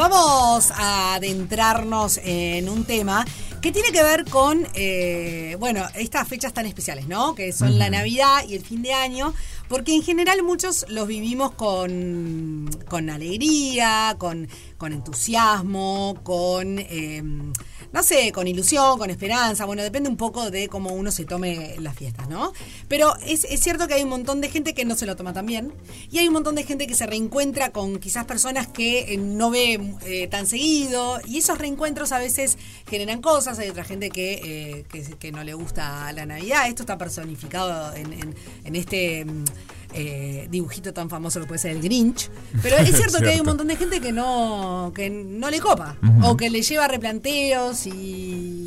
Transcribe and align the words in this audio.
vamos 0.00 0.70
a 0.70 1.16
adentrarnos 1.16 2.20
en 2.24 2.70
un 2.70 2.86
tema 2.86 3.26
que 3.60 3.70
tiene 3.70 3.92
que 3.92 4.02
ver 4.02 4.24
con, 4.24 4.66
eh, 4.72 5.58
bueno, 5.60 5.84
estas 5.94 6.26
fechas 6.26 6.54
tan 6.54 6.64
especiales, 6.64 7.06
¿no? 7.06 7.34
Que 7.34 7.52
son 7.52 7.78
la 7.78 7.90
Navidad 7.90 8.48
y 8.48 8.54
el 8.54 8.64
fin 8.64 8.80
de 8.80 8.94
año, 8.94 9.34
porque 9.68 9.94
en 9.94 10.02
general 10.02 10.42
muchos 10.42 10.86
los 10.88 11.06
vivimos 11.06 11.50
con, 11.52 12.70
con 12.88 13.10
alegría, 13.10 14.16
con, 14.16 14.48
con 14.78 14.94
entusiasmo, 14.94 16.18
con... 16.22 16.78
eh, 16.78 17.22
no 17.92 18.02
sé, 18.02 18.30
con 18.32 18.46
ilusión, 18.46 18.98
con 18.98 19.10
esperanza, 19.10 19.64
bueno, 19.64 19.82
depende 19.82 20.08
un 20.08 20.16
poco 20.16 20.50
de 20.50 20.68
cómo 20.68 20.90
uno 20.92 21.10
se 21.10 21.24
tome 21.24 21.74
las 21.80 21.96
fiestas, 21.96 22.28
¿no? 22.28 22.52
Pero 22.88 23.14
es, 23.26 23.44
es 23.44 23.60
cierto 23.60 23.88
que 23.88 23.94
hay 23.94 24.02
un 24.04 24.08
montón 24.10 24.40
de 24.40 24.48
gente 24.48 24.74
que 24.74 24.84
no 24.84 24.94
se 24.94 25.06
lo 25.06 25.16
toma 25.16 25.32
tan 25.32 25.46
bien 25.46 25.72
y 26.10 26.18
hay 26.18 26.28
un 26.28 26.34
montón 26.34 26.54
de 26.54 26.64
gente 26.64 26.86
que 26.86 26.94
se 26.94 27.06
reencuentra 27.06 27.70
con 27.70 27.98
quizás 27.98 28.24
personas 28.26 28.68
que 28.68 29.14
eh, 29.14 29.16
no 29.16 29.50
ve 29.50 29.80
eh, 30.06 30.28
tan 30.28 30.46
seguido 30.46 31.20
y 31.26 31.38
esos 31.38 31.58
reencuentros 31.58 32.12
a 32.12 32.18
veces 32.18 32.58
generan 32.88 33.20
cosas, 33.20 33.58
hay 33.58 33.68
otra 33.68 33.84
gente 33.84 34.10
que, 34.10 34.34
eh, 34.44 34.84
que, 34.90 35.02
que 35.18 35.32
no 35.32 35.42
le 35.42 35.54
gusta 35.54 36.12
la 36.12 36.26
Navidad, 36.26 36.68
esto 36.68 36.82
está 36.84 36.96
personificado 36.98 37.94
en, 37.94 38.12
en- 38.12 38.34
en 38.64 38.76
este... 38.76 39.26
eh, 39.92 40.46
dibujito 40.50 40.92
tan 40.92 41.10
famoso 41.10 41.40
que 41.40 41.46
puede 41.46 41.58
ser 41.58 41.72
el 41.72 41.82
Grinch. 41.82 42.30
Pero 42.62 42.76
es 42.76 42.96
cierto 42.96 43.18
que 43.18 43.30
hay 43.30 43.40
un 43.40 43.46
montón 43.46 43.66
de 43.68 43.76
gente 43.76 44.00
que 44.00 44.12
no, 44.12 44.92
que 44.94 45.10
no 45.10 45.50
le 45.50 45.60
copa. 45.60 45.96
O 46.22 46.36
que 46.36 46.50
le 46.50 46.62
lleva 46.62 46.88
replanteos 46.88 47.86
y, 47.86 48.59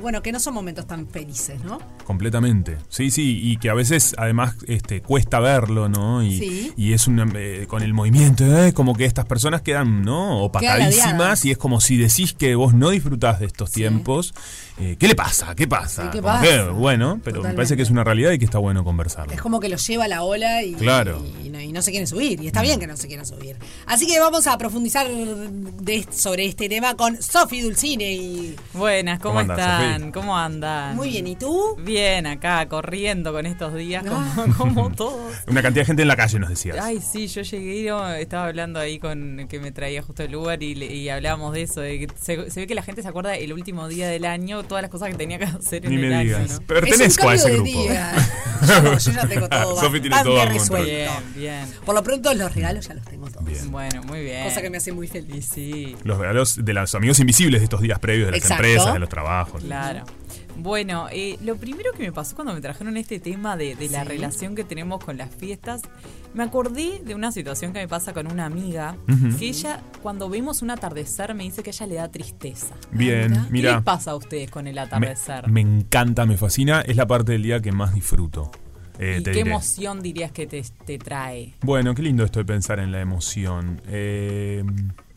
bueno, 0.00 0.22
que 0.22 0.32
no 0.32 0.40
son 0.40 0.54
momentos 0.54 0.86
tan 0.86 1.06
felices, 1.08 1.62
¿no? 1.64 1.78
Completamente. 2.04 2.76
Sí, 2.88 3.10
sí, 3.10 3.40
y 3.42 3.56
que 3.58 3.70
a 3.70 3.74
veces 3.74 4.14
además 4.18 4.54
este, 4.66 5.00
cuesta 5.02 5.38
verlo, 5.40 5.88
¿no? 5.88 6.22
Y, 6.22 6.38
Sí. 6.38 6.72
y 6.76 6.92
es 6.92 7.06
una, 7.06 7.26
eh, 7.36 7.66
con 7.68 7.82
el 7.82 7.94
movimiento, 7.94 8.44
eh, 8.64 8.72
como 8.72 8.94
que 8.94 9.04
estas 9.04 9.26
personas 9.26 9.62
quedan, 9.62 10.02
¿no? 10.02 10.42
Opacadísimas 10.42 11.44
y 11.44 11.50
es 11.50 11.58
como 11.58 11.80
si 11.80 11.96
decís 11.96 12.32
que 12.32 12.54
vos 12.54 12.74
no 12.74 12.90
disfrutás 12.90 13.40
de 13.40 13.46
estos 13.46 13.70
tiempos. 13.70 14.34
eh, 14.82 14.96
¿Qué 14.98 15.08
le 15.08 15.14
pasa? 15.14 15.54
¿Qué 15.54 15.68
pasa? 15.68 16.04
Sí, 16.04 16.08
¿qué 16.10 16.22
pasa? 16.22 16.40
que, 16.42 16.62
bueno, 16.70 17.20
pero 17.22 17.42
me 17.42 17.52
parece 17.52 17.76
que 17.76 17.82
es 17.82 17.90
una 17.90 18.02
realidad 18.02 18.32
y 18.32 18.38
que 18.38 18.46
está 18.46 18.56
bueno 18.56 18.82
conversarlo. 18.82 19.30
Es 19.34 19.40
como 19.40 19.60
que 19.60 19.68
los 19.68 19.86
lleva 19.86 20.04
a 20.04 20.08
la 20.08 20.22
ola 20.22 20.62
y, 20.62 20.72
Claro. 20.72 21.22
y 21.44 21.50
no, 21.50 21.60
y 21.60 21.70
no 21.70 21.82
se 21.82 21.90
quieren 21.90 22.06
subir. 22.06 22.40
Y 22.40 22.46
está 22.46 22.62
bien 22.62 22.80
que 22.80 22.86
no 22.86 22.96
se 22.96 23.06
quieran 23.06 23.26
subir. 23.26 23.56
Así 23.86 24.06
que 24.06 24.18
vamos 24.18 24.46
a 24.46 24.56
profundizar 24.56 25.06
de- 25.06 26.06
sobre 26.10 26.46
este 26.46 26.68
tema 26.70 26.96
con 26.96 27.20
Sofi 27.22 27.60
Dulcine. 27.60 28.10
Y 28.14 28.56
Buenas, 28.72 29.18
¿cómo, 29.20 29.34
¿Cómo 29.40 29.40
andás, 29.52 29.58
están? 29.96 30.12
¿Cómo 30.12 30.36
andan? 30.36 30.96
muy 30.96 31.08
bien, 31.10 31.26
¿y 31.26 31.36
tú? 31.36 31.76
Bien, 31.80 32.26
acá, 32.26 32.66
corriendo 32.68 33.32
con 33.32 33.46
estos 33.46 33.74
días, 33.74 34.04
Ah. 34.08 34.32
como, 34.36 34.56
como 34.74 34.90
todos. 34.92 35.34
Una 35.46 35.62
cantidad 35.62 35.82
de 35.82 35.86
gente 35.86 36.02
en 36.02 36.08
la 36.08 36.16
calle, 36.16 36.38
nos 36.38 36.48
decías. 36.50 36.76
Ay, 36.80 37.00
sí, 37.00 37.26
yo 37.28 37.42
llegué 37.42 37.76
y 37.80 37.84
no, 37.86 38.08
estaba 38.14 38.46
hablando 38.46 38.78
ahí 38.80 38.98
con 38.98 39.46
que 39.48 39.60
me 39.60 39.72
traía 39.72 40.02
justo 40.02 40.22
el 40.22 40.34
Uber 40.34 40.62
y, 40.62 41.08
hablábamos 41.08 41.52
de 41.54 41.62
eso. 41.62 41.80
De 41.80 41.98
que 42.00 42.08
se, 42.20 42.50
se 42.50 42.60
ve 42.60 42.66
que 42.66 42.74
la 42.74 42.82
gente 42.82 43.02
se 43.02 43.08
acuerda 43.08 43.34
el 43.36 43.52
último 43.52 43.88
día 43.88 44.08
del 44.08 44.24
año, 44.24 44.62
todas 44.64 44.82
las 44.82 44.90
cosas 44.90 45.08
que 45.10 45.14
tenía 45.16 45.38
que 45.38 45.44
hacer 45.44 45.84
en 45.86 45.90
Ni 45.96 46.02
el 46.02 46.08
me 46.08 46.14
año. 46.14 46.24
digas. 46.38 46.60
¿no? 46.60 46.66
Pertenezco 46.66 47.28
a 47.28 47.34
es 47.34 47.40
ese 47.44 47.50
un 47.52 47.56
cambio 47.58 47.72
grupo. 47.74 47.88
de 47.88 47.94
día. 47.94 48.14
Yo 48.60 48.82
no, 48.82 48.98
yo 48.98 49.12
ya 49.12 49.26
tengo 49.26 49.48
todo 49.48 49.80
Sofi 49.80 50.00
tiene 50.00 50.22
todo 50.22 50.44
resuelto. 50.44 50.86
Bien, 50.86 51.10
bien. 51.34 51.66
Por 51.82 51.94
lo 51.94 52.02
pronto 52.02 52.34
los 52.34 52.54
regalos 52.54 52.86
ya 52.86 52.92
los 52.92 53.04
tengo 53.06 53.26
todos. 53.30 53.42
Bien. 53.46 53.70
Bueno, 53.72 54.02
muy 54.02 54.20
bien. 54.20 54.44
Cosa 54.44 54.60
que 54.60 54.68
me 54.68 54.76
hace 54.76 54.92
muy 54.92 55.06
Y 55.06 55.08
feliz. 55.08 55.48
sí, 55.54 55.96
Los 56.04 56.18
regalos 56.18 56.62
de 56.62 56.74
los 56.74 56.94
amigos 56.94 57.18
invisibles 57.20 57.62
de 57.62 57.64
estos 57.64 57.80
días 57.80 57.98
previos, 58.00 58.26
de 58.26 58.32
las 58.32 58.42
Exacto. 58.42 58.62
empresas, 58.66 58.92
de 58.92 58.98
los 58.98 59.08
trabajos. 59.08 59.62
Claro. 59.64 59.79
Bueno, 60.56 61.06
eh, 61.10 61.38
lo 61.42 61.56
primero 61.56 61.90
que 61.92 62.02
me 62.02 62.12
pasó 62.12 62.34
cuando 62.34 62.52
me 62.52 62.60
trajeron 62.60 62.96
este 62.98 63.18
tema 63.18 63.56
de, 63.56 63.76
de 63.76 63.88
la 63.88 64.02
Sí. 64.02 64.08
relación 64.08 64.54
que 64.54 64.64
tenemos 64.64 65.02
con 65.02 65.16
las 65.16 65.34
fiestas, 65.34 65.80
me 66.34 66.42
acordé 66.42 67.00
de 67.04 67.14
una 67.14 67.32
situación 67.32 67.72
que 67.72 67.78
me 67.78 67.88
pasa 67.88 68.12
con 68.12 68.30
una 68.30 68.44
amiga, 68.46 68.96
que 69.38 69.48
ella, 69.48 69.80
cuando 70.02 70.28
vemos 70.28 70.60
un 70.60 70.70
atardecer, 70.70 71.34
me 71.34 71.44
dice 71.44 71.62
que 71.62 71.70
ella 71.70 71.86
le 71.86 71.94
da 71.94 72.10
tristeza. 72.10 72.74
Bien, 72.92 73.46
mira. 73.50 73.70
¿Qué 73.70 73.74
les 73.76 73.84
pasa 73.84 74.10
a 74.10 74.16
ustedes 74.16 74.50
con 74.50 74.66
el 74.66 74.76
atardecer? 74.78 75.48
me 75.48 75.60
encanta, 75.62 76.26
me 76.26 76.36
fascina. 76.36 76.82
Es 76.82 76.96
la 76.96 77.06
parte 77.06 77.32
del 77.32 77.42
día 77.42 77.60
que 77.60 77.72
más 77.72 77.94
disfruto. 77.94 78.50
Eh, 78.98 79.18
¿Y 79.20 79.22
te 79.22 79.30
qué 79.30 79.38
diré. 79.38 79.50
emoción 79.50 80.02
dirías 80.02 80.30
que 80.30 80.46
te, 80.46 80.62
te 80.84 80.98
trae? 80.98 81.54
Bueno, 81.62 81.94
qué 81.94 82.02
lindo 82.02 82.22
esto 82.22 82.38
de 82.38 82.44
pensar 82.44 82.80
en 82.80 82.92
la 82.92 83.00
emoción. 83.00 83.80
Eh, 83.86 84.62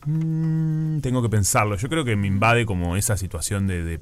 mm, 0.06 1.00
tengo 1.00 1.20
que 1.22 1.28
pensarlo. 1.28 1.76
Yo 1.76 1.88
creo 1.90 2.04
que 2.04 2.16
me 2.16 2.26
invade 2.26 2.64
como 2.64 2.96
esa 2.96 3.16
situación 3.18 3.66
de, 3.66 3.82
de 3.84 4.00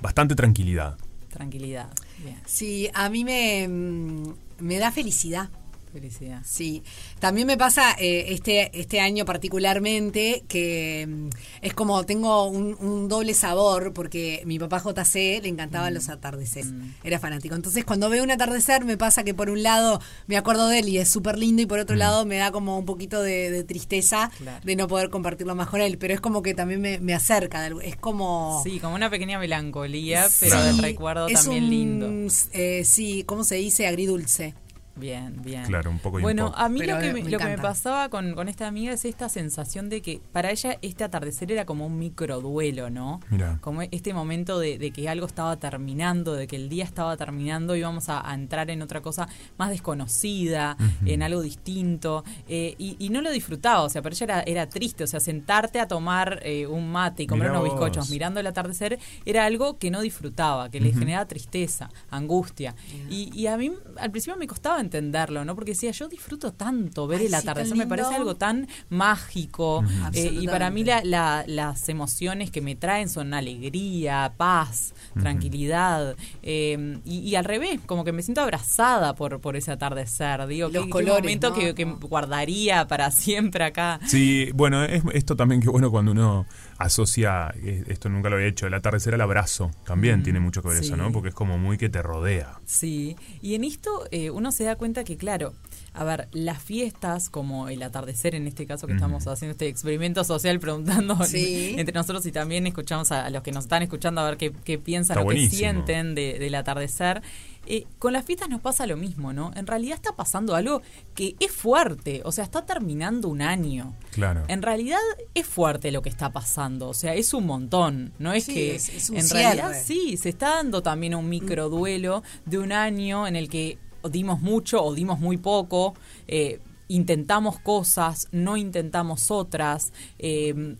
bastante 0.00 0.34
tranquilidad. 0.34 0.96
Tranquilidad. 1.30 1.88
Bien, 2.22 2.40
Sí, 2.46 2.88
a 2.94 3.08
mí 3.10 3.24
me, 3.24 3.66
mm, 3.68 4.34
me 4.60 4.78
da 4.78 4.90
felicidad. 4.90 5.50
Felicidad. 5.88 6.42
Sí, 6.44 6.82
también 7.18 7.46
me 7.46 7.56
pasa 7.56 7.94
eh, 7.98 8.26
este, 8.28 8.70
este 8.78 9.00
año 9.00 9.24
particularmente 9.24 10.44
que 10.48 11.06
mm, 11.08 11.28
es 11.62 11.74
como 11.74 12.04
tengo 12.04 12.46
un, 12.46 12.76
un 12.80 13.08
doble 13.08 13.34
sabor 13.34 13.92
porque 13.92 14.42
mi 14.46 14.58
papá 14.58 14.78
JC 14.82 15.40
le 15.42 15.48
encantaban 15.48 15.94
los 15.94 16.08
atardeceres, 16.08 16.72
era 17.04 17.18
fanático. 17.18 17.54
Entonces 17.54 17.84
cuando 17.84 18.08
veo 18.08 18.22
un 18.22 18.30
atardecer 18.30 18.84
me 18.84 18.96
pasa 18.96 19.24
que 19.24 19.34
por 19.34 19.50
un 19.50 19.62
lado 19.62 20.00
me 20.26 20.36
acuerdo 20.36 20.68
de 20.68 20.80
él 20.80 20.88
y 20.88 20.98
es 20.98 21.08
súper 21.08 21.38
lindo 21.38 21.62
y 21.62 21.66
por 21.66 21.78
otro 21.78 21.96
lado 21.96 22.24
me 22.24 22.36
da 22.36 22.50
como 22.52 22.78
un 22.78 22.84
poquito 22.84 23.22
de, 23.22 23.50
de 23.50 23.64
tristeza 23.64 24.30
Claro. 24.38 24.64
de 24.64 24.76
no 24.76 24.86
poder 24.88 25.10
compartirlo 25.10 25.54
más 25.54 25.68
con 25.68 25.80
él, 25.80 25.98
pero 25.98 26.14
es 26.14 26.20
como 26.20 26.42
que 26.42 26.54
también 26.54 26.80
me, 26.80 26.98
me 27.00 27.14
acerca, 27.14 27.66
es 27.82 27.96
como... 27.96 28.60
Sí, 28.64 28.78
como 28.80 28.94
una 28.94 29.10
pequeña 29.10 29.38
melancolía, 29.38 30.26
pero 30.40 30.56
Sí, 30.60 30.66
del 30.66 30.78
recuerdo 30.78 31.26
también 31.28 31.64
un, 31.64 31.70
lindo. 31.70 32.32
eh, 32.52 32.82
sí, 32.84 33.24
¿cómo 33.26 33.44
se 33.44 33.56
dice? 33.56 33.86
Agridulce. 33.86 34.54
Bien, 34.98 35.40
bien. 35.42 35.64
Claro, 35.64 35.90
un 35.90 35.98
poco 35.98 36.20
Bueno, 36.20 36.52
a 36.56 36.68
mí 36.68 36.80
Pero 36.80 36.96
lo 36.96 37.00
que, 37.00 37.12
me 37.12 37.22
me, 37.22 37.30
lo 37.30 37.38
que 37.38 37.44
me 37.44 37.58
pasaba 37.58 38.08
con, 38.08 38.34
con 38.34 38.48
esta 38.48 38.66
amiga 38.66 38.92
es 38.92 39.04
esta 39.04 39.28
sensación 39.28 39.88
de 39.88 40.02
que 40.02 40.20
para 40.32 40.50
ella 40.50 40.78
este 40.82 41.04
atardecer 41.04 41.52
era 41.52 41.64
como 41.64 41.86
un 41.86 41.98
microduelo, 41.98 42.90
¿no? 42.90 43.20
Mira. 43.30 43.58
Como 43.60 43.82
este 43.82 44.12
momento 44.12 44.58
de, 44.58 44.78
de 44.78 44.90
que 44.90 45.08
algo 45.08 45.26
estaba 45.26 45.56
terminando, 45.56 46.34
de 46.34 46.46
que 46.46 46.56
el 46.56 46.68
día 46.68 46.84
estaba 46.84 47.16
terminando 47.16 47.76
y 47.76 47.80
íbamos 47.80 48.08
a, 48.08 48.28
a 48.28 48.34
entrar 48.34 48.70
en 48.70 48.82
otra 48.82 49.00
cosa 49.00 49.28
más 49.56 49.70
desconocida, 49.70 50.76
en 51.04 51.22
algo 51.22 51.42
distinto. 51.42 52.24
eh, 52.48 52.74
y, 52.78 52.96
y 52.98 53.10
no 53.10 53.20
lo 53.22 53.30
disfrutaba, 53.30 53.82
o 53.82 53.88
sea, 53.88 54.02
para 54.02 54.14
ella 54.14 54.24
era, 54.24 54.40
era 54.42 54.68
triste, 54.68 55.04
o 55.04 55.06
sea, 55.06 55.20
sentarte 55.20 55.80
a 55.80 55.86
tomar 55.88 56.40
eh, 56.42 56.66
un 56.66 56.90
mate 56.90 57.22
y 57.24 57.26
comer 57.26 57.48
Mirá 57.48 57.60
unos 57.60 57.70
vos. 57.70 57.78
bizcochos 57.80 58.10
mirando 58.10 58.40
el 58.40 58.46
atardecer 58.46 58.98
era 59.24 59.44
algo 59.44 59.78
que 59.78 59.90
no 59.90 60.00
disfrutaba, 60.00 60.70
que 60.70 60.80
le 60.80 60.92
generaba 60.92 61.26
tristeza, 61.26 61.90
angustia. 62.10 62.74
Y, 63.10 63.30
y 63.34 63.46
a 63.46 63.56
mí 63.56 63.72
al 63.96 64.10
principio 64.10 64.36
me 64.36 64.46
costaba 64.46 64.80
entenderlo, 64.88 65.44
¿no? 65.44 65.54
Porque 65.54 65.72
decía, 65.72 65.90
yo 65.92 66.08
disfruto 66.08 66.52
tanto 66.52 67.06
ver 67.06 67.20
Ay, 67.20 67.26
el 67.26 67.32
sí, 67.32 67.36
atardecer, 67.36 67.76
me 67.76 67.86
parece 67.86 68.14
algo 68.14 68.34
tan 68.36 68.66
mágico. 68.88 69.84
eh, 70.12 70.30
y 70.40 70.46
para 70.46 70.70
mí 70.70 70.84
la- 70.84 71.02
la- 71.04 71.44
las 71.46 71.88
emociones 71.88 72.50
que 72.50 72.60
me 72.60 72.74
traen 72.76 73.08
son 73.08 73.34
alegría, 73.34 74.32
paz, 74.36 74.94
tranquilidad. 75.20 76.16
eh, 76.42 76.98
y, 77.04 77.18
y 77.20 77.34
al 77.36 77.44
revés, 77.44 77.80
como 77.86 78.04
que 78.04 78.12
me 78.12 78.22
siento 78.22 78.40
abrazada 78.40 79.14
por, 79.14 79.40
por 79.40 79.56
ese 79.56 79.70
atardecer. 79.72 80.46
Digo, 80.46 80.68
Los 80.68 80.82
qué- 80.84 80.86
qué 80.86 80.90
colores, 80.90 81.22
momento 81.22 81.50
¿no? 81.50 81.54
que, 81.54 81.74
que 81.74 81.84
guardaría 81.84 82.86
para 82.86 83.10
siempre 83.10 83.64
acá. 83.64 84.00
Sí, 84.06 84.50
bueno, 84.54 84.82
es 84.84 85.02
esto 85.12 85.36
también 85.36 85.60
que 85.60 85.68
bueno 85.68 85.90
cuando 85.90 86.12
uno 86.12 86.46
asocia, 86.78 87.52
eh, 87.62 87.84
esto 87.88 88.08
nunca 88.08 88.30
lo 88.30 88.36
había 88.36 88.48
hecho, 88.48 88.66
el 88.66 88.74
atardecer 88.74 89.14
al 89.14 89.20
abrazo, 89.20 89.70
también 89.84 90.22
tiene 90.22 90.40
mucho 90.40 90.62
que 90.62 90.68
ver 90.68 90.78
eso. 90.78 90.96
¿no? 90.96 91.12
Porque 91.12 91.28
es 91.30 91.34
como 91.34 91.58
muy 91.58 91.76
que 91.76 91.88
te 91.88 92.00
rodea. 92.02 92.60
Sí, 92.64 93.16
y 93.42 93.54
en 93.54 93.64
esto 93.64 94.06
eh, 94.10 94.30
uno 94.30 94.52
se 94.52 94.64
da 94.64 94.76
cuenta 94.76 95.04
que, 95.04 95.16
claro, 95.16 95.54
a 95.92 96.04
ver, 96.04 96.28
las 96.32 96.62
fiestas, 96.62 97.28
como 97.28 97.68
el 97.68 97.82
atardecer 97.82 98.34
en 98.36 98.46
este 98.46 98.66
caso 98.66 98.86
que 98.86 98.92
estamos 98.92 99.26
haciendo 99.26 99.52
este 99.52 99.66
experimento 99.66 100.22
social 100.24 100.60
preguntando 100.60 101.16
Sí. 101.24 101.74
entre 101.76 101.94
nosotros 101.94 102.24
y 102.26 102.32
también 102.32 102.66
escuchamos 102.66 103.10
a, 103.10 103.26
a 103.26 103.30
los 103.30 103.42
que 103.42 103.50
nos 103.52 103.64
están 103.64 103.82
escuchando 103.82 104.20
a 104.20 104.24
ver 104.24 104.36
qué, 104.36 104.52
qué 104.64 104.78
piensan 104.78 105.18
o 105.18 105.26
qué 105.26 105.48
sienten 105.48 106.14
de- 106.14 106.38
del 106.38 106.54
atardecer. 106.54 107.22
Eh, 107.70 107.86
con 107.98 108.14
las 108.14 108.24
fiestas 108.24 108.48
nos 108.48 108.62
pasa 108.62 108.86
lo 108.86 108.96
mismo, 108.96 109.34
¿no? 109.34 109.50
En 109.54 109.66
realidad 109.66 109.96
está 109.96 110.16
pasando 110.16 110.54
algo 110.54 110.80
que 111.14 111.36
es 111.38 111.52
fuerte, 111.52 112.22
o 112.24 112.32
sea, 112.32 112.42
está 112.44 112.64
terminando 112.64 113.28
un 113.28 113.42
año. 113.42 113.94
Claro. 114.12 114.44
En 114.48 114.62
realidad 114.62 114.98
es 115.34 115.46
fuerte 115.46 115.92
lo 115.92 116.00
que 116.00 116.08
está 116.08 116.32
pasando, 116.32 116.88
o 116.88 116.94
sea, 116.94 117.14
es 117.14 117.34
un 117.34 117.44
montón, 117.44 118.12
no 118.18 118.32
es 118.32 118.44
Sí, 118.44 118.54
que 118.54 118.74
es- 118.76 118.88
es 118.88 119.10
un 119.10 119.18
en 119.18 119.24
cierre. 119.24 119.42
realidad 119.56 119.72
sí, 119.84 120.16
se 120.16 120.30
está 120.30 120.54
dando 120.56 120.82
también 120.82 121.14
un 121.14 121.28
microduelo 121.28 122.22
de 122.46 122.58
un 122.58 122.72
año 122.72 123.26
en 123.26 123.36
el 123.36 123.50
que 123.50 123.76
o 124.00 124.08
dimos 124.08 124.40
mucho 124.40 124.82
o 124.82 124.94
dimos 124.94 125.18
muy 125.20 125.36
poco, 125.36 125.94
eh, 126.26 126.60
intentamos 126.88 127.58
cosas, 127.60 128.28
no 128.32 128.56
intentamos 128.56 129.30
otras, 129.30 129.92
eh, 130.18 130.76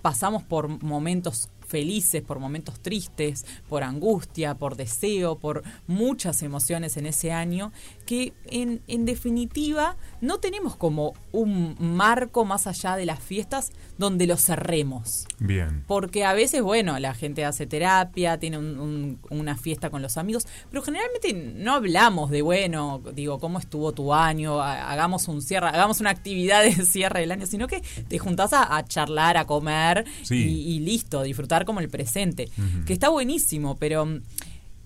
pasamos 0.00 0.42
por 0.42 0.82
momentos 0.82 1.50
felices, 1.70 2.20
por 2.22 2.40
momentos 2.40 2.80
tristes, 2.80 3.46
por 3.68 3.84
angustia, 3.84 4.56
por 4.56 4.76
deseo, 4.76 5.38
por 5.38 5.62
muchas 5.86 6.42
emociones 6.42 6.96
en 6.96 7.06
ese 7.06 7.30
año 7.30 7.72
que 8.10 8.32
en, 8.46 8.82
en 8.88 9.04
definitiva 9.04 9.96
no 10.20 10.40
tenemos 10.40 10.74
como 10.74 11.14
un 11.30 11.76
marco 11.78 12.44
más 12.44 12.66
allá 12.66 12.96
de 12.96 13.06
las 13.06 13.20
fiestas 13.20 13.70
donde 13.98 14.26
lo 14.26 14.36
cerremos. 14.36 15.28
Bien. 15.38 15.84
Porque 15.86 16.24
a 16.24 16.32
veces, 16.32 16.60
bueno, 16.60 16.98
la 16.98 17.14
gente 17.14 17.44
hace 17.44 17.68
terapia, 17.68 18.36
tiene 18.40 18.58
una 18.58 19.56
fiesta 19.56 19.90
con 19.90 20.02
los 20.02 20.16
amigos, 20.16 20.48
pero 20.70 20.82
generalmente 20.82 21.54
no 21.54 21.74
hablamos 21.74 22.30
de, 22.30 22.42
bueno, 22.42 23.00
digo, 23.14 23.38
¿cómo 23.38 23.60
estuvo 23.60 23.92
tu 23.92 24.12
año? 24.12 24.60
Hagamos 24.60 25.28
un 25.28 25.40
cierre, 25.40 25.68
hagamos 25.68 26.00
una 26.00 26.10
actividad 26.10 26.64
de 26.64 26.72
cierre 26.84 27.20
del 27.20 27.30
año, 27.30 27.46
sino 27.46 27.68
que 27.68 27.80
te 28.08 28.18
juntás 28.18 28.50
a, 28.52 28.84
charlar, 28.88 29.36
a 29.36 29.44
comer 29.44 30.04
y, 30.28 30.80
listo, 30.80 31.22
disfrutar 31.22 31.64
como 31.64 31.78
el 31.78 31.88
presente. 31.88 32.48
Que 32.86 32.92
está 32.92 33.08
buenísimo, 33.08 33.76
pero 33.76 34.20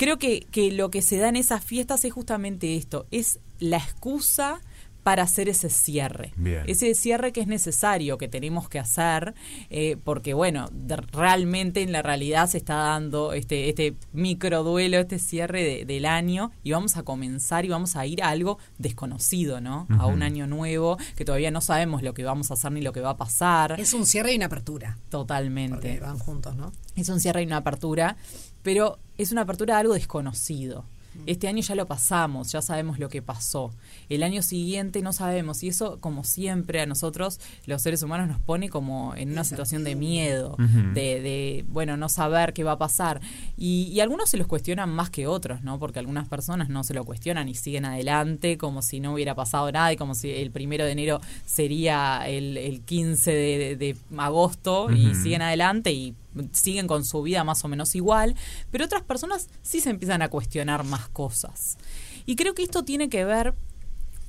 creo 0.04 0.18
que, 0.18 0.46
que 0.50 0.70
lo 0.70 0.90
que 0.90 1.00
se 1.00 1.16
da 1.16 1.30
en 1.30 1.36
esas 1.36 1.64
fiestas 1.64 2.04
es 2.04 2.12
justamente 2.12 2.76
esto, 2.76 3.06
es 3.10 3.40
la 3.58 3.78
excusa 3.78 4.60
para 5.02 5.22
hacer 5.22 5.50
ese 5.50 5.68
cierre. 5.68 6.32
Ese 6.66 6.94
cierre 6.94 7.32
que 7.32 7.42
es 7.42 7.46
necesario, 7.46 8.16
que 8.18 8.26
tenemos 8.26 8.68
que 8.68 8.78
hacer, 8.78 9.34
eh, 9.68 9.96
porque 10.02 10.32
bueno, 10.32 10.70
realmente 11.12 11.82
en 11.82 11.92
la 11.92 12.00
realidad 12.02 12.48
se 12.48 12.56
está 12.56 12.76
dando 12.76 13.34
este, 13.34 13.68
este 13.68 13.94
micro 14.12 14.62
duelo, 14.62 14.98
este 14.98 15.18
cierre 15.18 15.84
del 15.84 16.06
año, 16.06 16.52
y 16.62 16.72
vamos 16.72 16.96
a 16.96 17.02
comenzar 17.02 17.66
y 17.66 17.68
vamos 17.68 17.96
a 17.96 18.06
ir 18.06 18.22
a 18.22 18.30
algo 18.30 18.58
desconocido, 18.78 19.60
¿no? 19.60 19.86
A 19.98 20.06
un 20.06 20.22
año 20.22 20.46
nuevo, 20.46 20.96
que 21.16 21.26
todavía 21.26 21.50
no 21.50 21.60
sabemos 21.60 22.02
lo 22.02 22.14
que 22.14 22.24
vamos 22.24 22.50
a 22.50 22.54
hacer 22.54 22.72
ni 22.72 22.80
lo 22.80 22.92
que 22.92 23.00
va 23.00 23.10
a 23.10 23.16
pasar. 23.18 23.78
Es 23.78 23.92
un 23.92 24.06
cierre 24.06 24.32
y 24.32 24.36
una 24.36 24.46
apertura. 24.46 24.98
Totalmente. 25.10 26.00
van 26.00 26.18
juntos, 26.18 26.56
¿no? 26.56 26.72
Es 26.96 27.10
un 27.10 27.20
cierre 27.20 27.42
y 27.42 27.46
una 27.46 27.58
apertura, 27.58 28.16
pero 28.62 28.98
es 29.18 29.32
una 29.32 29.42
apertura 29.42 29.74
de 29.74 29.80
algo 29.80 29.94
desconocido. 29.94 30.84
Este 31.26 31.48
año 31.48 31.60
ya 31.62 31.74
lo 31.74 31.86
pasamos, 31.86 32.52
ya 32.52 32.60
sabemos 32.60 32.98
lo 32.98 33.08
que 33.08 33.22
pasó. 33.22 33.72
El 34.08 34.22
año 34.22 34.42
siguiente 34.42 35.00
no 35.00 35.12
sabemos 35.12 35.62
y 35.62 35.68
eso, 35.68 35.98
como 36.00 36.24
siempre, 36.24 36.80
a 36.80 36.86
nosotros, 36.86 37.40
los 37.66 37.82
seres 37.82 38.02
humanos, 38.02 38.28
nos 38.28 38.40
pone 38.40 38.68
como 38.68 39.14
en 39.16 39.30
una 39.30 39.44
situación 39.44 39.84
de 39.84 39.94
miedo, 39.94 40.56
de, 40.58 41.64
bueno, 41.68 41.96
no 41.96 42.08
saber 42.08 42.52
qué 42.52 42.64
va 42.64 42.72
a 42.72 42.78
pasar. 42.78 43.20
Y, 43.56 44.00
algunos 44.00 44.28
se 44.28 44.36
los 44.36 44.46
cuestionan 44.46 44.90
más 44.90 45.08
que 45.08 45.26
otros, 45.26 45.62
¿no? 45.62 45.78
Porque 45.78 45.98
algunas 45.98 46.28
personas 46.28 46.68
no 46.68 46.84
se 46.84 46.92
lo 46.92 47.04
cuestionan 47.04 47.48
y 47.48 47.54
siguen 47.54 47.86
adelante 47.86 48.58
como 48.58 48.82
si 48.82 49.00
no 49.00 49.14
hubiera 49.14 49.34
pasado 49.34 49.70
nada 49.72 49.92
y 49.92 49.96
como 49.96 50.14
si 50.14 50.30
el 50.30 50.50
primero 50.50 50.84
de 50.84 50.92
enero 50.92 51.20
sería 51.46 52.24
el, 52.26 52.82
15 52.84 53.30
de, 53.30 53.96
agosto 54.18 54.90
y 54.90 55.14
siguen 55.14 55.42
adelante 55.42 55.92
y 55.92 56.14
siguen 56.52 56.86
con 56.86 57.04
su 57.04 57.22
vida 57.22 57.44
más 57.44 57.64
o 57.64 57.68
menos 57.68 57.94
igual, 57.94 58.34
pero 58.70 58.84
otras 58.84 59.02
personas 59.02 59.48
sí 59.62 59.80
se 59.80 59.90
empiezan 59.90 60.22
a 60.22 60.28
cuestionar 60.28 60.84
más 60.84 61.08
cosas. 61.08 61.78
Y 62.26 62.36
creo 62.36 62.54
que 62.54 62.62
esto 62.62 62.84
tiene 62.84 63.08
que 63.08 63.24
ver 63.24 63.54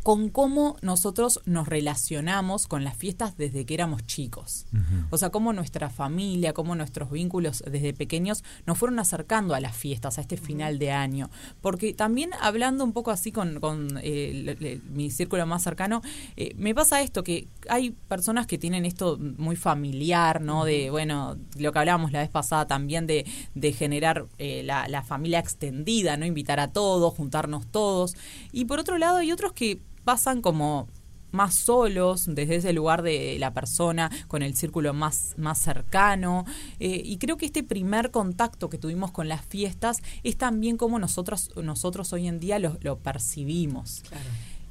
con 0.05 0.29
cómo 0.29 0.77
nosotros 0.83 1.39
nos 1.45 1.67
relacionamos 1.67 2.67
con 2.67 2.83
las 2.83 2.95
fiestas 2.95 3.37
desde 3.37 3.65
que 3.65 3.73
éramos 3.73 4.05
chicos. 4.05 4.67
O 5.09 5.17
sea, 5.17 5.31
cómo 5.31 5.51
nuestra 5.51 5.89
familia, 5.89 6.53
cómo 6.53 6.75
nuestros 6.75 7.09
vínculos 7.09 7.63
desde 7.65 7.91
pequeños 7.91 8.43
nos 8.67 8.77
fueron 8.77 8.99
acercando 8.99 9.55
a 9.55 9.59
las 9.59 9.75
fiestas, 9.75 10.19
a 10.19 10.21
este 10.21 10.37
final 10.37 10.77
de 10.77 10.91
año. 10.91 11.31
Porque 11.59 11.95
también 11.95 12.29
hablando 12.39 12.83
un 12.83 12.93
poco 12.93 13.09
así 13.09 13.31
con, 13.31 13.59
eh, 14.03 14.79
mi 14.91 15.09
círculo 15.09 15.47
más 15.47 15.63
cercano, 15.63 16.03
eh, 16.37 16.53
me 16.55 16.75
pasa 16.75 17.01
esto, 17.01 17.23
que 17.23 17.47
hay 17.67 17.89
personas 17.89 18.45
que 18.45 18.59
tienen 18.59 18.85
esto 18.85 19.17
muy 19.17 19.55
familiar, 19.55 20.39
¿no? 20.39 20.65
De, 20.65 20.91
bueno, 20.91 21.35
lo 21.57 21.71
que 21.71 21.79
hablábamos 21.79 22.11
la 22.11 22.19
vez 22.19 22.29
pasada 22.29 22.67
también 22.67 23.07
de, 23.07 23.25
de 23.55 23.73
generar 23.73 24.27
eh, 24.37 24.61
la, 24.61 24.87
la 24.87 25.01
familia 25.01 25.39
extendida, 25.39 26.15
¿no? 26.15 26.27
Invitar 26.27 26.59
a 26.59 26.67
todos, 26.67 27.11
juntarnos 27.15 27.65
todos. 27.65 28.15
Y 28.51 28.65
por 28.65 28.77
otro 28.79 28.99
lado 28.99 29.17
hay 29.17 29.31
otros 29.31 29.53
que 29.53 29.81
pasan 30.05 30.41
como 30.41 30.87
más 31.35 31.53
solos 31.53 32.25
desde 32.27 32.55
ese 32.55 32.73
lugar 32.73 33.01
de 33.01 33.37
la 33.39 33.53
persona 33.53 34.09
con 34.27 34.41
el 34.41 34.55
círculo 34.55 34.93
más, 34.93 35.35
más 35.37 35.59
cercano. 35.59 36.45
Eh, 36.79 37.01
y 37.03 37.17
creo 37.17 37.37
que 37.37 37.45
este 37.45 37.63
primer 37.63 38.09
contacto 38.09 38.69
que 38.69 38.77
tuvimos 38.77 39.11
con 39.11 39.27
las 39.27 39.45
fiestas 39.45 40.01
es 40.23 40.37
también 40.37 40.77
como 40.77 40.97
nosotros 40.97 41.51
nosotros 41.61 42.13
hoy 42.13 42.27
en 42.27 42.39
día 42.39 42.57
lo, 42.57 42.77
lo 42.81 42.97
percibimos. 42.99 44.03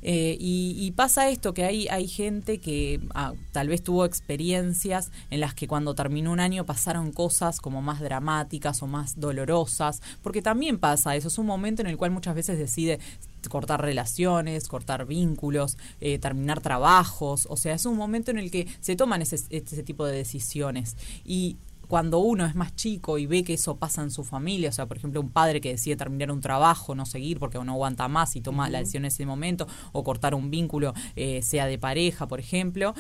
Eh, 0.07 0.37
y, 0.39 0.91
pasa 0.91 1.31
esto, 1.31 1.55
que 1.55 1.65
hay, 1.65 1.89
hay 1.89 2.07
gente 2.07 2.59
que 2.59 3.01
ah, 3.15 3.33
tal 3.53 3.69
vez 3.69 3.83
tuvo 3.83 4.05
experiencias 4.05 5.11
en 5.31 5.41
las 5.41 5.55
que 5.55 5.67
cuando 5.67 5.95
terminó 5.95 6.31
un 6.31 6.41
año 6.41 6.67
pasaron 6.67 7.11
cosas 7.11 7.59
como 7.59 7.81
más 7.81 8.01
dramáticas 8.01 8.83
o 8.83 8.87
más 8.87 9.19
dolorosas, 9.19 10.03
porque 10.21 10.43
también 10.43 10.79
pasa 10.79 11.17
eso, 11.17 11.29
es 11.29 11.39
un 11.39 11.47
momento 11.47 11.81
en 11.81 11.89
el 11.89 11.97
cual 11.97 12.11
muchas 12.11 12.35
veces 12.35 12.59
decide 12.59 13.01
cortar 13.49 13.81
relaciones, 13.83 14.69
cortar 14.69 15.07
vínculos, 15.07 15.79
eh, 16.01 16.19
terminar 16.19 16.61
trabajos, 16.61 17.47
o 17.51 17.57
sea, 17.57 17.75
es 17.75 17.87
un 17.87 17.97
momento 17.97 18.31
en 18.31 18.39
el 18.39 18.51
que 18.51 18.67
se 18.81 18.97
toman 18.97 19.23
ese, 19.23 19.37
ese 19.51 19.83
tipo 19.83 20.07
de 20.07 20.17
decisiones. 20.17 20.97
Y 21.25 21.57
cuando 21.89 22.19
uno 22.19 22.47
es 22.47 22.55
más 22.55 22.75
chico 22.75 23.19
y 23.19 23.27
ve 23.27 23.45
que 23.45 23.55
eso 23.55 23.77
pasa 23.77 24.03
en 24.03 24.11
su 24.11 24.25
familia, 24.25 24.71
o 24.71 24.73
sea, 24.73 24.87
por 24.87 24.97
ejemplo, 24.97 25.21
un 25.21 25.31
padre 25.31 25.61
que 25.61 25.71
decide 25.71 25.97
terminar 25.97 26.31
un 26.33 26.41
trabajo, 26.41 26.95
no 26.95 27.07
seguir 27.07 27.39
porque 27.39 27.59
no 27.63 27.73
aguanta 27.73 28.09
más 28.09 28.37
y 28.37 28.41
toma 28.41 28.71
la 28.71 28.79
decisión 28.79 29.05
en 29.05 29.09
ese 29.09 29.27
momento, 29.27 29.67
o 29.93 30.03
cortar 30.05 30.35
un 30.35 30.51
vínculo, 30.51 30.95
eh, 31.17 31.43
sea 31.43 31.67
de 31.67 31.79
pareja, 31.79 32.27
por 32.27 32.41
ejemplo, 32.41 32.95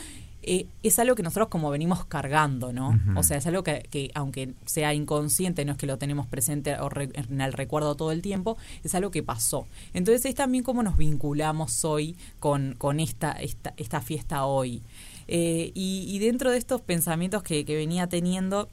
eh, 0.46 0.66
es 0.82 0.98
algo 0.98 1.14
que 1.14 1.22
nosotros 1.22 1.48
como 1.48 1.70
venimos 1.70 2.04
cargando, 2.04 2.72
¿no? 2.72 2.98
O 3.16 3.22
sea, 3.22 3.38
es 3.38 3.46
algo 3.46 3.62
que, 3.62 4.10
aunque 4.14 4.54
sea 4.66 4.94
inconsciente, 4.94 5.64
no 5.64 5.72
es 5.72 5.78
que 5.78 5.86
lo 5.86 5.98
tenemos 5.98 6.26
presente 6.26 6.76
o 6.76 6.90
en 6.98 7.40
el 7.40 7.52
recuerdo 7.52 7.94
todo 7.94 8.12
el 8.12 8.22
tiempo, 8.22 8.56
es 8.82 8.94
algo 8.94 9.10
que 9.10 9.22
pasó. 9.22 9.66
Entonces 9.92 10.24
es 10.24 10.34
también 10.34 10.64
cómo 10.64 10.82
nos 10.82 10.96
vinculamos 10.96 11.84
hoy 11.84 12.16
con, 12.38 12.74
con 12.78 13.00
esta, 13.00 13.32
esta, 13.32 13.74
esta 13.76 14.00
fiesta 14.00 14.44
hoy. 14.46 14.82
Eh, 15.26 15.72
y, 15.74 16.18
dentro 16.18 16.50
de 16.50 16.58
estos 16.58 16.80
pensamientos 16.82 17.42
que, 17.42 17.64
que 17.64 17.76
venía 17.76 18.08
teniendo, 18.08 18.68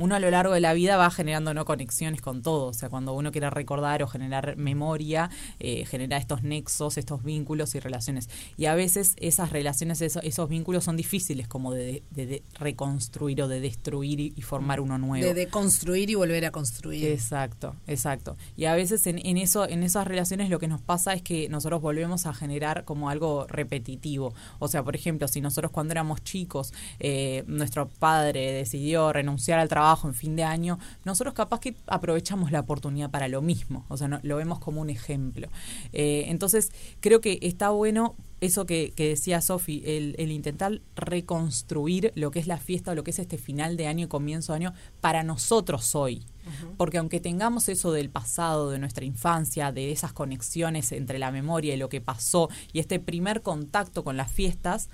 uno 0.00 0.14
a 0.14 0.18
lo 0.18 0.30
largo 0.30 0.54
de 0.54 0.60
la 0.60 0.72
vida 0.72 0.96
va 0.96 1.10
generando 1.10 1.52
no 1.52 1.64
conexiones 1.64 2.22
con 2.22 2.42
todo. 2.42 2.68
O 2.68 2.72
sea, 2.72 2.88
cuando 2.88 3.12
uno 3.12 3.32
quiere 3.32 3.50
recordar 3.50 4.02
o 4.02 4.06
generar 4.06 4.56
memoria, 4.56 5.30
eh, 5.58 5.84
genera 5.84 6.16
estos 6.16 6.42
nexos, 6.42 6.96
estos 6.96 7.22
vínculos 7.22 7.74
y 7.74 7.80
relaciones. 7.80 8.30
Y 8.56 8.64
a 8.64 8.74
veces 8.74 9.14
esas 9.18 9.50
relaciones, 9.50 10.00
esos, 10.00 10.48
vínculos 10.48 10.84
son 10.84 10.96
difíciles 10.96 11.46
como 11.46 11.72
de, 11.72 12.02
reconstruir 12.58 13.42
o 13.42 13.48
de 13.48 13.60
destruir 13.60 14.20
y, 14.20 14.40
formar 14.40 14.80
uno 14.80 14.96
nuevo. 14.96 15.24
De 15.24 15.34
deconstruir 15.34 16.08
y 16.08 16.14
volver 16.14 16.46
a 16.46 16.50
construir. 16.50 17.06
Exacto, 17.06 17.76
exacto. 17.86 18.36
Y 18.56 18.64
a 18.64 18.74
veces 18.74 19.06
en, 19.06 19.24
en, 19.24 19.36
eso, 19.36 19.68
en 19.68 19.82
esas 19.82 20.06
relaciones 20.06 20.48
lo 20.48 20.58
que 20.58 20.66
nos 20.66 20.80
pasa 20.80 21.12
es 21.12 21.20
que 21.20 21.48
nosotros 21.50 21.82
volvemos 21.82 22.24
a 22.24 22.32
generar 22.32 22.84
como 22.84 23.10
algo 23.10 23.46
repetitivo. 23.48 24.32
O 24.58 24.68
sea, 24.68 24.82
por 24.82 24.96
ejemplo, 24.96 25.28
si 25.28 25.42
nosotros 25.42 25.70
cuando 25.70 25.92
éramos 25.92 26.24
chicos, 26.24 26.72
eh, 27.00 27.44
nuestro 27.46 27.88
padre 27.88 28.52
decidió 28.52 29.12
renunciar 29.12 29.58
al 29.58 29.68
trabajo, 29.68 29.89
en 30.04 30.14
fin 30.14 30.36
de 30.36 30.44
año, 30.44 30.78
nosotros 31.04 31.34
capaz 31.34 31.60
que 31.60 31.76
aprovechamos 31.86 32.52
la 32.52 32.60
oportunidad 32.60 33.10
para 33.10 33.28
lo 33.28 33.42
mismo, 33.42 33.84
o 33.88 33.96
sea, 33.96 34.08
no, 34.08 34.20
lo 34.22 34.36
vemos 34.36 34.58
como 34.58 34.80
un 34.80 34.90
ejemplo. 34.90 35.48
Eh, 35.92 36.24
entonces, 36.28 36.70
creo 37.00 37.20
que 37.20 37.38
está 37.42 37.70
bueno 37.70 38.14
eso 38.40 38.64
que, 38.64 38.92
decía 38.96 39.40
Sofi, 39.40 39.82
el, 39.84 40.30
intentar 40.30 40.80
reconstruir 40.96 42.12
lo 42.14 42.30
que 42.30 42.38
es 42.38 42.46
la 42.46 42.56
fiesta 42.56 42.92
o 42.92 42.94
lo 42.94 43.04
que 43.04 43.10
es 43.10 43.18
este 43.18 43.38
final 43.38 43.76
de 43.76 43.86
año 43.86 44.06
y 44.06 44.08
comienzo 44.08 44.52
de 44.52 44.56
año 44.56 44.74
para 45.00 45.22
nosotros 45.22 45.94
hoy. 45.94 46.24
Porque 46.78 46.98
aunque 46.98 47.20
tengamos 47.20 47.68
eso 47.68 47.92
del 47.92 48.08
pasado, 48.08 48.70
de 48.70 48.78
nuestra 48.78 49.04
infancia, 49.04 49.72
de 49.72 49.92
esas 49.92 50.12
conexiones 50.12 50.90
entre 50.90 51.18
la 51.18 51.30
memoria 51.30 51.74
y 51.74 51.76
lo 51.76 51.88
que 51.88 52.00
pasó 52.00 52.48
y 52.72 52.80
este 52.80 52.98
primer 52.98 53.42
contacto 53.42 54.02
con 54.02 54.16
las 54.16 54.32
fiestas, 54.32 54.88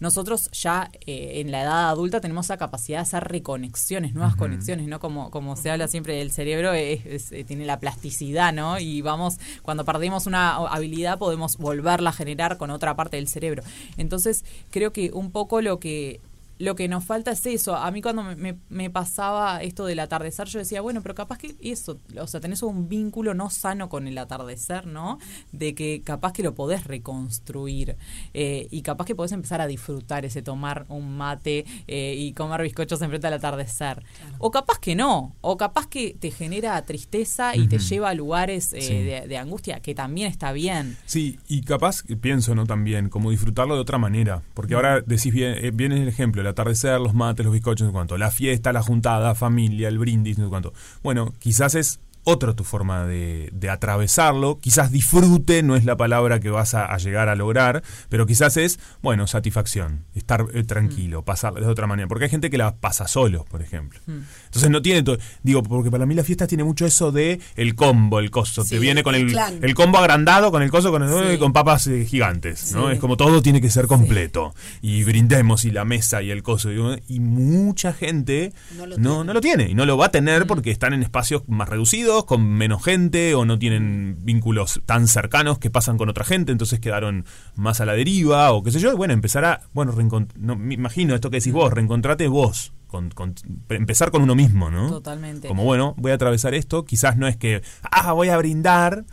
nosotros 0.00 0.50
ya 0.52 0.90
eh, 1.06 1.40
en 1.40 1.52
la 1.52 1.62
edad 1.62 1.90
adulta 1.90 2.20
tenemos 2.20 2.48
la 2.48 2.56
capacidad 2.56 2.98
de 2.98 3.02
hacer 3.02 3.24
reconexiones, 3.24 4.14
nuevas 4.14 4.34
conexiones, 4.34 4.86
¿no? 4.88 4.98
Como, 4.98 5.30
como 5.30 5.56
se 5.56 5.70
habla 5.70 5.88
siempre 5.88 6.16
del 6.16 6.32
cerebro, 6.32 6.72
es, 6.72 7.30
eh, 7.32 7.44
tiene 7.44 7.66
la 7.66 7.78
plasticidad, 7.78 8.52
¿no? 8.52 8.80
Y 8.80 9.02
vamos, 9.02 9.38
cuando 9.62 9.84
perdemos 9.84 10.26
una 10.26 10.56
habilidad 10.56 11.18
podemos 11.18 11.58
volverla 11.58 12.10
a 12.10 12.14
generar 12.14 12.56
con 12.56 12.70
otra 12.70 12.96
parte 12.96 13.18
del 13.18 13.28
cerebro. 13.28 13.62
Entonces, 13.98 14.44
creo 14.70 14.92
que 14.92 15.10
un 15.12 15.30
poco 15.30 15.60
lo 15.60 15.78
que 15.78 16.20
lo 16.60 16.76
que 16.76 16.88
nos 16.88 17.04
falta 17.04 17.30
es 17.30 17.46
eso. 17.46 17.74
A 17.74 17.90
mí 17.90 18.02
cuando 18.02 18.22
me, 18.68 18.90
pasaba 18.90 19.62
esto 19.62 19.86
del 19.86 19.98
atardecer, 19.98 20.46
yo 20.46 20.58
decía, 20.58 20.82
bueno, 20.82 21.00
pero 21.00 21.14
capaz 21.14 21.38
que 21.38 21.56
eso, 21.62 21.98
o 22.18 22.26
sea, 22.26 22.40
tenés 22.40 22.62
un 22.62 22.86
vínculo 22.86 23.32
no 23.32 23.48
sano 23.48 23.88
con 23.88 24.06
el 24.06 24.18
atardecer, 24.18 24.86
¿no? 24.86 25.18
De 25.52 25.74
que 25.74 26.02
capaz 26.04 26.34
que 26.34 26.42
lo 26.42 26.54
podés 26.54 26.84
reconstruir 26.84 27.96
eh, 28.34 28.68
y 28.70 28.82
capaz 28.82 29.06
que 29.06 29.14
podés 29.14 29.32
empezar 29.32 29.62
a 29.62 29.66
disfrutar 29.66 30.26
ese 30.26 30.42
tomar 30.42 30.84
un 30.90 31.16
mate 31.16 31.64
eh, 31.86 32.14
y 32.18 32.34
comer 32.34 32.60
bizcochos 32.60 33.00
enfrente 33.00 33.26
al 33.26 33.32
atardecer. 33.34 34.04
O 34.38 34.50
capaz 34.50 34.78
que 34.80 34.94
no, 34.94 35.34
o 35.40 35.56
capaz 35.56 35.86
que 35.86 36.14
te 36.20 36.30
genera 36.30 36.80
tristeza 36.82 37.56
y 37.56 37.68
te 37.68 37.78
lleva 37.78 38.10
a 38.10 38.14
lugares 38.14 38.74
eh, 38.74 39.24
de, 39.26 39.38
angustia, 39.38 39.80
que 39.80 39.94
también 39.94 40.28
está 40.28 40.52
bien. 40.52 40.98
Sí, 41.06 41.38
y 41.48 41.62
capaz, 41.62 42.02
pienso, 42.20 42.54
¿no? 42.54 42.66
También, 42.66 43.08
como 43.08 43.30
disfrutarlo 43.30 43.76
de 43.76 43.80
otra 43.80 43.96
manera, 43.96 44.42
porque 44.52 44.74
ahora 44.74 45.00
decís 45.00 45.32
bien, 45.32 45.74
bien 45.74 45.92
el 45.92 46.06
ejemplo, 46.06 46.49
atardecer, 46.50 47.00
los 47.00 47.14
mates, 47.14 47.44
los 47.44 47.52
bizcochos, 47.52 47.86
no 47.86 47.90
sé 47.90 47.92
cuánto, 47.92 48.18
la 48.18 48.30
fiesta, 48.30 48.72
la 48.72 48.82
juntada, 48.82 49.34
familia, 49.34 49.88
el 49.88 49.98
brindis, 49.98 50.38
no 50.38 50.50
sé. 50.50 50.72
Bueno, 51.02 51.32
quizás 51.38 51.74
es 51.74 52.00
otra 52.24 52.54
tu 52.54 52.64
forma 52.64 53.04
de, 53.06 53.48
de 53.52 53.70
atravesarlo. 53.70 54.58
Quizás 54.60 54.90
disfrute 54.92 55.62
no 55.62 55.76
es 55.76 55.84
la 55.84 55.96
palabra 55.96 56.40
que 56.40 56.50
vas 56.50 56.74
a, 56.74 56.84
a 56.86 56.98
llegar 56.98 57.28
a 57.28 57.34
lograr, 57.36 57.82
pero 58.08 58.26
quizás 58.26 58.56
es, 58.56 58.78
bueno, 59.02 59.26
satisfacción, 59.26 60.04
estar 60.14 60.46
eh, 60.52 60.64
tranquilo, 60.64 61.22
pasar 61.24 61.54
de 61.54 61.66
otra 61.66 61.86
manera. 61.86 62.08
Porque 62.08 62.24
hay 62.24 62.30
gente 62.30 62.50
que 62.50 62.58
la 62.58 62.76
pasa 62.76 63.06
solo, 63.08 63.44
por 63.44 63.62
ejemplo. 63.62 64.00
Entonces 64.06 64.70
no 64.70 64.82
tiene 64.82 65.02
todo. 65.02 65.18
Digo, 65.42 65.62
porque 65.62 65.90
para 65.90 66.06
mí 66.06 66.14
la 66.14 66.24
fiesta 66.24 66.46
tiene 66.46 66.64
mucho 66.64 66.86
eso 66.86 67.12
de 67.12 67.40
el 67.56 67.74
combo, 67.74 68.18
el 68.18 68.30
coso. 68.30 68.64
Sí, 68.64 68.70
Te 68.70 68.78
viene 68.78 69.02
con 69.02 69.14
el 69.14 69.36
el, 69.62 69.74
combo 69.74 69.98
agrandado, 69.98 70.50
con 70.50 70.62
el 70.62 70.70
coso, 70.70 70.90
con 70.90 71.02
el 71.02 71.10
Sí. 71.32 71.38
con 71.38 71.52
papas 71.52 71.86
eh, 71.86 72.04
gigantes, 72.06 72.72
¿no? 72.72 72.88
Sí. 72.88 72.94
Es 72.94 73.00
como 73.00 73.16
todo 73.16 73.42
tiene 73.42 73.60
que 73.60 73.70
ser 73.70 73.86
completo. 73.86 74.54
Y 74.80 75.04
brindemos 75.04 75.64
y 75.64 75.70
la 75.70 75.84
mesa 75.84 76.22
y 76.22 76.30
el 76.30 76.42
coso. 76.42 76.70
Y, 76.72 76.78
y 77.08 77.20
mucha 77.20 77.92
gente 77.92 78.52
No 78.76 78.86
lo 78.86 78.98
no, 78.98 79.24
lo 79.24 79.40
tiene. 79.40 79.68
Y 79.68 79.74
no 79.74 79.86
lo 79.86 79.96
va 79.96 80.06
a 80.06 80.10
tener 80.10 80.46
porque 80.46 80.70
están 80.70 80.92
en 80.92 81.02
espacios 81.02 81.42
más 81.48 81.68
reducidos, 81.68 82.09
con 82.26 82.42
menos 82.46 82.84
gente, 82.84 83.34
o 83.34 83.44
no 83.44 83.58
tienen 83.58 84.16
vínculos 84.22 84.80
tan 84.86 85.06
cercanos 85.08 85.58
que 85.58 85.70
pasan 85.70 85.96
con 85.96 86.08
otra 86.08 86.24
gente, 86.24 86.52
entonces 86.52 86.80
quedaron 86.80 87.24
más 87.54 87.80
a 87.80 87.86
la 87.86 87.94
deriva, 87.94 88.52
o 88.52 88.62
qué 88.62 88.70
sé 88.72 88.80
yo. 88.80 88.92
Y 88.92 88.96
bueno, 88.96 89.14
empezar 89.14 89.44
a, 89.44 89.60
bueno, 89.72 89.94
no, 90.36 90.56
me 90.56 90.74
imagino 90.74 91.14
esto 91.14 91.30
que 91.30 91.38
decís 91.38 91.52
vos, 91.52 91.72
reencontrate 91.72 92.28
vos. 92.28 92.72
Con, 92.86 93.10
con- 93.10 93.36
empezar 93.68 94.10
con 94.10 94.22
uno 94.22 94.34
mismo, 94.34 94.68
¿no? 94.68 94.88
Totalmente. 94.90 95.46
Como 95.46 95.62
bueno, 95.62 95.94
voy 95.96 96.10
a 96.10 96.16
atravesar 96.16 96.54
esto, 96.54 96.84
quizás 96.84 97.16
no 97.16 97.28
es 97.28 97.36
que, 97.36 97.62
ah, 97.82 98.12
voy 98.12 98.30
a 98.30 98.36
brindar, 98.36 99.04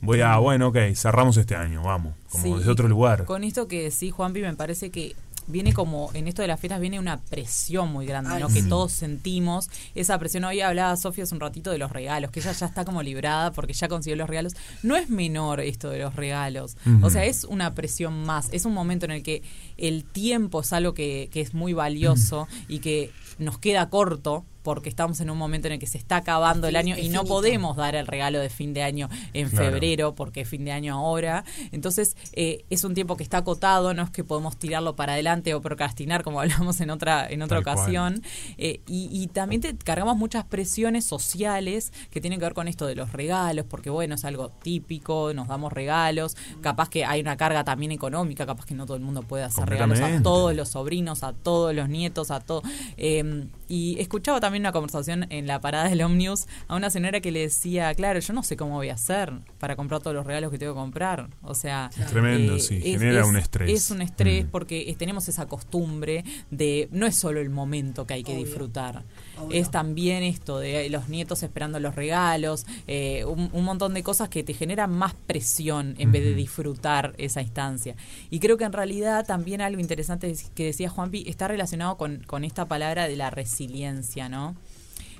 voy 0.00 0.20
a, 0.20 0.36
bueno, 0.38 0.68
ok, 0.68 0.76
cerramos 0.96 1.36
este 1.36 1.54
año, 1.54 1.82
vamos, 1.84 2.14
como 2.28 2.42
Sí, 2.44 2.52
desde 2.54 2.70
otro 2.72 2.88
lugar. 2.88 3.26
Con 3.26 3.44
esto 3.44 3.68
que 3.68 3.92
sí, 3.92 4.10
Juanpi, 4.10 4.40
me 4.42 4.52
parece 4.54 4.90
que 4.90 5.14
viene 5.50 5.72
como, 5.72 6.10
en 6.14 6.28
esto 6.28 6.42
de 6.42 6.48
las 6.48 6.60
fiestas 6.60 6.80
viene 6.80 6.98
una 6.98 7.20
presión 7.20 7.92
muy 7.92 8.06
grande, 8.06 8.30
Ay, 8.34 8.40
¿no? 8.40 8.48
sí. 8.48 8.62
Que 8.62 8.68
todos 8.68 8.92
sentimos 8.92 9.68
esa 9.94 10.18
presión. 10.18 10.44
Hoy 10.44 10.60
hablaba 10.60 10.96
Sofía 10.96 11.24
hace 11.24 11.34
un 11.34 11.40
ratito 11.40 11.70
de 11.70 11.78
los 11.78 11.90
regalos, 11.90 12.30
que 12.30 12.40
ella 12.40 12.52
ya 12.52 12.66
está 12.66 12.84
como 12.84 13.02
librada 13.02 13.52
porque 13.52 13.72
ya 13.72 13.88
consiguió 13.88 14.16
los 14.16 14.28
regalos. 14.28 14.54
No 14.82 14.96
es 14.96 15.10
menor 15.10 15.60
esto 15.60 15.90
de 15.90 15.98
los 15.98 16.14
regalos. 16.14 16.76
O 17.02 17.10
sea, 17.10 17.24
es 17.24 17.44
una 17.44 17.74
presión 17.74 18.24
más. 18.24 18.48
Es 18.52 18.64
un 18.64 18.72
momento 18.72 19.04
en 19.06 19.12
el 19.12 19.22
que 19.22 19.42
el 19.76 20.04
tiempo 20.04 20.60
es 20.60 20.72
algo 20.72 20.94
que, 20.94 21.28
que 21.32 21.40
es 21.40 21.54
muy 21.54 21.72
valioso 21.72 22.48
y 22.68 22.78
que 22.80 23.10
nos 23.38 23.58
queda 23.58 23.88
corto 23.90 24.44
porque 24.62 24.88
estamos 24.88 25.20
en 25.20 25.30
un 25.30 25.38
momento 25.38 25.66
en 25.68 25.74
el 25.74 25.78
que 25.78 25.86
se 25.86 25.98
está 25.98 26.16
acabando 26.16 26.68
el 26.68 26.76
año 26.76 26.96
y 26.98 27.08
no 27.08 27.24
podemos 27.24 27.76
dar 27.76 27.94
el 27.94 28.06
regalo 28.06 28.38
de 28.40 28.50
fin 28.50 28.74
de 28.74 28.82
año 28.82 29.08
en 29.32 29.48
Claro. 29.48 29.66
febrero 29.70 30.14
porque 30.14 30.42
es 30.42 30.48
fin 30.48 30.64
de 30.64 30.72
año 30.72 30.94
ahora. 30.94 31.44
Entonces, 31.72 32.16
eh, 32.32 32.64
es 32.70 32.84
un 32.84 32.94
tiempo 32.94 33.16
que 33.16 33.22
está 33.22 33.38
acotado, 33.38 33.94
no 33.94 34.02
es 34.02 34.10
que 34.10 34.24
podemos 34.24 34.56
tirarlo 34.58 34.96
para 34.96 35.14
adelante 35.14 35.54
o 35.54 35.60
procrastinar, 35.60 36.22
como 36.22 36.40
hablamos 36.40 36.80
en 36.80 36.90
otra, 36.90 37.26
en 37.28 37.42
otra 37.42 37.62
Tal 37.62 37.74
ocasión. 37.74 38.22
Eh, 38.58 38.80
y, 38.86 39.08
y 39.12 39.26
también 39.28 39.60
te 39.62 39.76
cargamos 39.76 40.16
muchas 40.16 40.44
presiones 40.44 41.04
sociales 41.04 41.92
que 42.10 42.20
tienen 42.20 42.38
que 42.38 42.44
ver 42.44 42.54
con 42.54 42.68
esto 42.68 42.86
de 42.86 42.94
los 42.94 43.12
regalos, 43.12 43.64
porque 43.68 43.90
bueno, 43.90 44.14
es 44.14 44.24
algo 44.24 44.50
típico, 44.62 45.32
nos 45.34 45.48
damos 45.48 45.72
regalos, 45.72 46.36
capaz 46.60 46.88
que 46.88 47.04
hay 47.04 47.20
una 47.20 47.36
carga 47.36 47.64
también 47.64 47.92
económica, 47.92 48.46
capaz 48.46 48.66
que 48.66 48.74
no 48.74 48.84
todo 48.86 48.96
el 48.96 49.02
mundo 49.02 49.22
puede 49.22 49.44
hacer 49.44 49.68
regalos 49.68 50.00
a 50.00 50.22
todos 50.22 50.54
los 50.54 50.68
sobrinos, 50.70 51.22
a 51.22 51.32
todos 51.32 51.74
los 51.74 51.88
nietos, 51.88 52.30
a 52.30 52.40
todo. 52.40 52.62
eh, 52.96 53.46
y 53.68 54.00
escuchaba 54.00 54.40
también 54.40 54.49
una 54.58 54.72
conversación 54.72 55.26
en 55.30 55.46
la 55.46 55.60
parada 55.60 55.88
del 55.88 56.02
Omnius 56.02 56.46
a 56.68 56.74
una 56.76 56.90
señora 56.90 57.20
que 57.20 57.30
le 57.30 57.40
decía, 57.40 57.94
claro, 57.94 58.18
yo 58.18 58.32
no 58.32 58.42
sé 58.42 58.56
cómo 58.56 58.74
voy 58.74 58.88
a 58.88 58.94
hacer 58.94 59.32
para 59.58 59.76
comprar 59.76 60.00
todos 60.00 60.14
los 60.16 60.26
regalos 60.26 60.50
que 60.50 60.58
tengo 60.58 60.74
que 60.74 60.80
comprar. 60.80 61.28
O 61.42 61.54
sea, 61.54 61.90
eh, 61.98 62.04
Tremendo, 62.10 62.58
sí, 62.58 62.80
genera 62.80 63.24
un 63.26 63.36
estrés. 63.36 63.70
Es 63.70 63.90
un 63.90 64.02
estrés 64.02 64.44
Mm. 64.46 64.48
porque 64.48 64.90
es- 64.90 64.96
tenemos 64.98 65.28
esa 65.28 65.46
costumbre 65.46 66.24
de, 66.50 66.88
no 66.92 67.06
es 67.06 67.16
solo 67.16 67.40
el 67.40 67.50
momento 67.50 68.06
que 68.06 68.14
hay 68.14 68.22
que 68.24 68.32
Obvio. 68.32 68.44
disfrutar, 68.44 69.04
Obvio. 69.40 69.60
es 69.60 69.70
también 69.70 70.22
esto 70.22 70.58
de 70.58 70.88
los 70.90 71.08
nietos 71.08 71.42
esperando 71.42 71.80
los 71.80 71.94
regalos, 71.94 72.66
eh, 72.86 73.24
un, 73.24 73.50
un 73.52 73.64
montón 73.64 73.94
de 73.94 74.02
cosas 74.02 74.28
que 74.28 74.42
te 74.42 74.54
generan 74.54 74.90
más 74.92 75.14
presión 75.26 75.94
en 75.98 76.12
vez 76.12 76.24
de 76.24 76.34
disfrutar 76.34 77.14
esa 77.18 77.42
instancia. 77.42 77.94
Y 78.30 78.40
creo 78.40 78.56
que 78.56 78.64
en 78.64 78.72
realidad 78.72 79.26
también 79.26 79.60
algo 79.60 79.80
interesante 79.80 80.34
que 80.54 80.64
decía 80.66 80.88
Juanpi 80.90 81.24
está 81.26 81.48
relacionado 81.48 81.96
con, 81.96 82.22
con 82.26 82.44
esta 82.44 82.66
palabra 82.66 83.08
de 83.08 83.16
la 83.16 83.30
resiliencia, 83.30 84.28
¿no? 84.28 84.56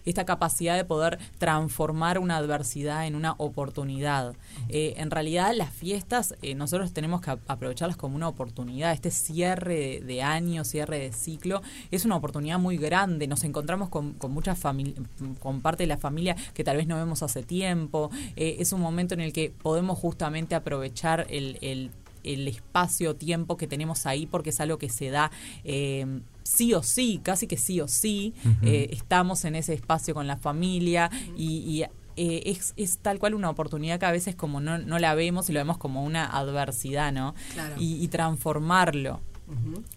Esta 0.05 0.25
capacidad 0.25 0.77
de 0.77 0.85
poder 0.85 1.19
transformar 1.39 2.19
una 2.19 2.37
adversidad 2.37 3.07
en 3.07 3.15
una 3.15 3.33
oportunidad. 3.39 4.35
Eh, 4.69 4.95
en 4.97 5.11
realidad 5.11 5.53
las 5.55 5.71
fiestas 5.73 6.35
eh, 6.43 6.55
nosotros 6.55 6.93
tenemos 6.93 7.21
que 7.21 7.31
ap- 7.31 7.41
aprovecharlas 7.49 7.97
como 7.97 8.17
una 8.17 8.29
oportunidad. 8.29 8.93
Este 8.93 9.11
cierre 9.11 9.75
de, 9.75 10.01
de 10.01 10.23
año, 10.23 10.65
cierre 10.65 10.99
de 10.99 11.13
ciclo, 11.13 11.63
es 11.91 12.05
una 12.05 12.17
oportunidad 12.17 12.59
muy 12.59 12.77
grande. 12.77 13.27
Nos 13.27 13.45
encontramos 13.45 13.89
con, 13.89 14.13
con 14.15 14.33
mucha 14.33 14.55
familia, 14.55 14.95
con 15.41 15.61
parte 15.61 15.83
de 15.83 15.89
la 15.89 15.99
familia 15.99 16.37
que 16.55 16.65
tal 16.65 16.77
vez 16.77 16.87
no 16.87 16.97
vemos 16.97 17.23
hace 17.23 17.43
tiempo. 17.43 18.11
Eh, 18.37 18.57
es 18.59 18.73
un 18.73 18.81
momento 18.81 19.15
en 19.15 19.21
el 19.21 19.33
que 19.33 19.51
podemos 19.63 19.99
justamente 19.99 20.55
aprovechar 20.55 21.27
el, 21.31 21.59
el 21.61 21.91
el 22.23 22.47
espacio-tiempo 22.49 23.57
que 23.57 23.67
tenemos 23.67 24.05
ahí 24.05 24.27
porque 24.27 24.51
es 24.51 24.61
algo 24.61 24.77
que 24.77 24.91
se 24.91 25.09
da 25.09 25.31
eh, 25.65 26.21
sí 26.43 26.75
o 26.75 26.83
sí, 26.83 27.21
casi 27.23 27.47
que 27.47 27.57
sí 27.57 27.81
o 27.81 27.89
sí. 27.89 28.35
Eh, 28.63 28.89
estamos 28.93 29.45
en 29.45 29.55
ese 29.57 29.75
espacio 29.75 30.15
con 30.15 30.27
la 30.27 30.37
familia 30.37 31.11
y, 31.37 31.59
y, 31.59 31.83
eh, 32.17 32.43
es, 32.47 32.75
es 32.77 32.99
tal 32.99 33.19
cual 33.19 33.35
una 33.35 33.51
oportunidad 33.51 33.99
que 33.99 34.07
a 34.07 34.13
veces 34.13 34.35
como 34.35 34.61
no, 34.61 34.79
no 34.79 34.99
la 34.99 35.15
vemos 35.15 35.49
y 35.49 35.53
lo 35.53 35.61
vemos 35.61 35.79
como 35.79 36.05
una 36.05 36.27
adversidad, 36.27 37.13
¿no? 37.13 37.35
Claro. 37.55 37.77
Y, 37.79 38.03
y 38.03 38.09
transformarlo 38.09 39.21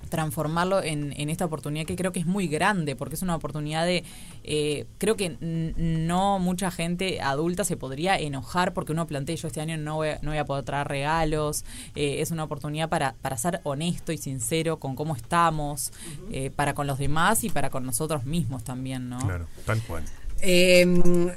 Transformarlo 0.09 0.81
en, 0.81 1.13
en 1.17 1.29
esta 1.29 1.45
oportunidad 1.45 1.85
que 1.85 1.95
creo 1.95 2.11
que 2.11 2.19
es 2.19 2.25
muy 2.25 2.47
grande, 2.47 2.95
porque 2.95 3.15
es 3.15 3.21
una 3.21 3.35
oportunidad 3.35 3.85
de, 3.85 4.03
eh, 4.43 4.85
creo 4.97 5.15
que 5.15 5.37
no 5.39 6.39
mucha 6.39 6.71
gente 6.71 7.21
adulta 7.21 7.63
se 7.63 7.77
podría 7.77 8.17
enojar 8.17 8.73
porque 8.73 8.91
uno 8.91 9.07
plantea, 9.07 9.35
yo 9.35 9.47
este 9.47 9.61
año 9.61 9.77
no 9.77 9.95
voy 9.95 10.09
a, 10.09 10.19
no 10.21 10.31
voy 10.31 10.37
a 10.37 10.45
poder 10.45 10.65
traer 10.65 10.87
regalos, 10.87 11.65
eh, 11.95 12.21
es 12.21 12.31
una 12.31 12.43
oportunidad 12.43 12.89
para, 12.89 13.15
para 13.21 13.37
ser 13.37 13.61
honesto 13.63 14.11
y 14.11 14.17
sincero 14.17 14.79
con 14.79 14.95
cómo 14.95 15.15
estamos, 15.15 15.91
eh, 16.31 16.51
para 16.51 16.73
con 16.73 16.87
los 16.87 16.97
demás 16.97 17.43
y 17.43 17.49
para 17.49 17.69
con 17.69 17.85
nosotros 17.85 18.25
mismos 18.25 18.63
también, 18.63 19.09
¿no? 19.09 19.19
Claro, 19.19 19.47
tal 19.65 19.81
cual. 19.81 20.03
Eh, 20.45 20.85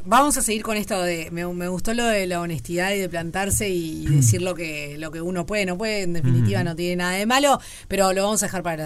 vamos 0.04 0.36
a 0.36 0.42
seguir 0.42 0.62
con 0.64 0.76
esto 0.76 1.00
de. 1.00 1.30
Me, 1.30 1.46
me 1.46 1.68
gustó 1.68 1.94
lo 1.94 2.04
de 2.06 2.26
la 2.26 2.40
honestidad 2.40 2.90
y 2.92 2.98
de 2.98 3.08
plantarse 3.08 3.68
y 3.68 4.04
decir 4.16 4.42
lo 4.42 4.54
que, 4.56 4.96
lo 4.98 5.12
que 5.12 5.20
uno 5.20 5.46
puede, 5.46 5.64
no 5.64 5.78
puede. 5.78 6.02
En 6.02 6.12
definitiva, 6.12 6.64
no 6.64 6.75
tiene 6.75 6.96
nada 6.96 7.12
de 7.12 7.25
malo, 7.25 7.60
pero 7.86 8.12
lo 8.12 8.25
vamos 8.25 8.42
a 8.42 8.46
dejar 8.46 8.64
para 8.64 8.76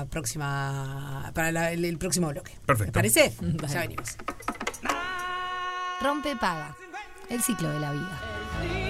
la 0.00 0.06
próxima. 0.08 1.32
Para 1.34 1.50
la- 1.50 1.72
el, 1.72 1.84
el 1.84 1.98
próximo 1.98 2.28
bloque. 2.28 2.52
Perfecto. 2.64 2.92
¿Te 2.92 2.98
parece? 2.98 3.32
Dale. 3.40 3.72
Ya 3.74 3.80
venimos. 3.80 4.16
Rompe 6.00 6.36
paga. 6.36 6.76
El 7.28 7.42
ciclo 7.42 7.70
de 7.70 7.80
la 7.80 7.92
vida. 7.92 8.89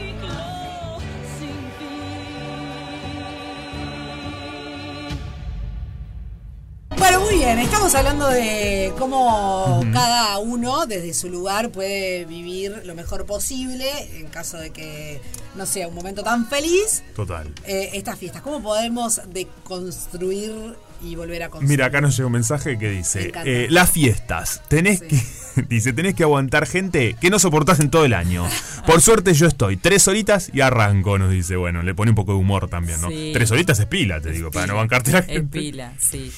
Bien. 7.41 7.59
Estamos 7.59 7.95
hablando 7.95 8.29
de 8.29 8.93
cómo 8.99 9.83
cada 9.95 10.39
uno 10.39 10.85
desde 10.87 11.15
su 11.15 11.31
lugar 11.31 11.71
puede 11.71 12.27
vivir 12.27 12.83
lo 12.85 12.95
mejor 12.95 13.25
posible 13.25 13.87
en 14.19 14.27
caso 14.27 14.59
de 14.59 14.71
que 14.71 15.21
no 15.55 15.65
sea 15.65 15.89
un 15.89 15.95
momento 15.95 16.23
tan 16.23 16.47
feliz. 16.49 17.03
Total. 17.17 17.49
eh, 17.65 17.91
estas 17.95 18.19
fiestas. 18.19 18.43
¿Cómo 18.43 18.63
podemos 18.63 19.23
deconstruir 19.33 20.53
y 21.03 21.15
volver 21.17 21.43
a 21.45 21.49
construir? 21.49 21.71
Mira, 21.71 21.87
acá 21.87 22.03
nos 22.03 22.15
llega 22.17 22.27
un 22.27 22.33
mensaje 22.35 22.79
que 22.79 22.91
dice, 22.91 23.33
eh, 23.47 23.69
las 23.71 23.91
fiestas, 23.91 24.61
tenés 24.69 24.99
Sí. 24.99 25.07
que, 25.09 25.63
dice, 25.69 25.95
tenés 25.95 26.15
que 26.15 26.25
aguantar 26.25 26.67
gente 26.67 27.17
que 27.21 27.31
no 27.31 27.39
soportás 27.39 27.81
en 27.81 27.91
todo 27.91 28.05
el 28.05 28.13
año. 28.13 28.47
Por 28.87 29.01
suerte 29.01 29.33
yo 29.33 29.47
estoy 29.47 29.79
tres 29.79 30.07
horitas 30.09 30.51
y 30.53 30.61
arranco, 30.61 31.17
nos 31.19 31.31
dice. 31.31 31.57
Bueno, 31.57 31.83
le 31.83 31.95
pone 31.95 32.11
un 32.11 32.17
poco 32.17 32.33
de 32.33 32.39
humor 32.39 32.69
también, 32.69 33.01
¿no? 33.01 33.09
Sí. 33.09 33.31
Tres 33.33 33.51
horitas 33.51 33.79
es 33.81 33.87
pila, 33.87 34.21
te 34.21 34.31
digo, 34.31 34.51
para 34.51 34.67
no 34.67 34.77
bancarte 34.77 35.11
la 35.13 35.21
Es 35.21 35.27
gente. 35.27 35.59
pila, 35.59 35.95
sí. 35.99 36.31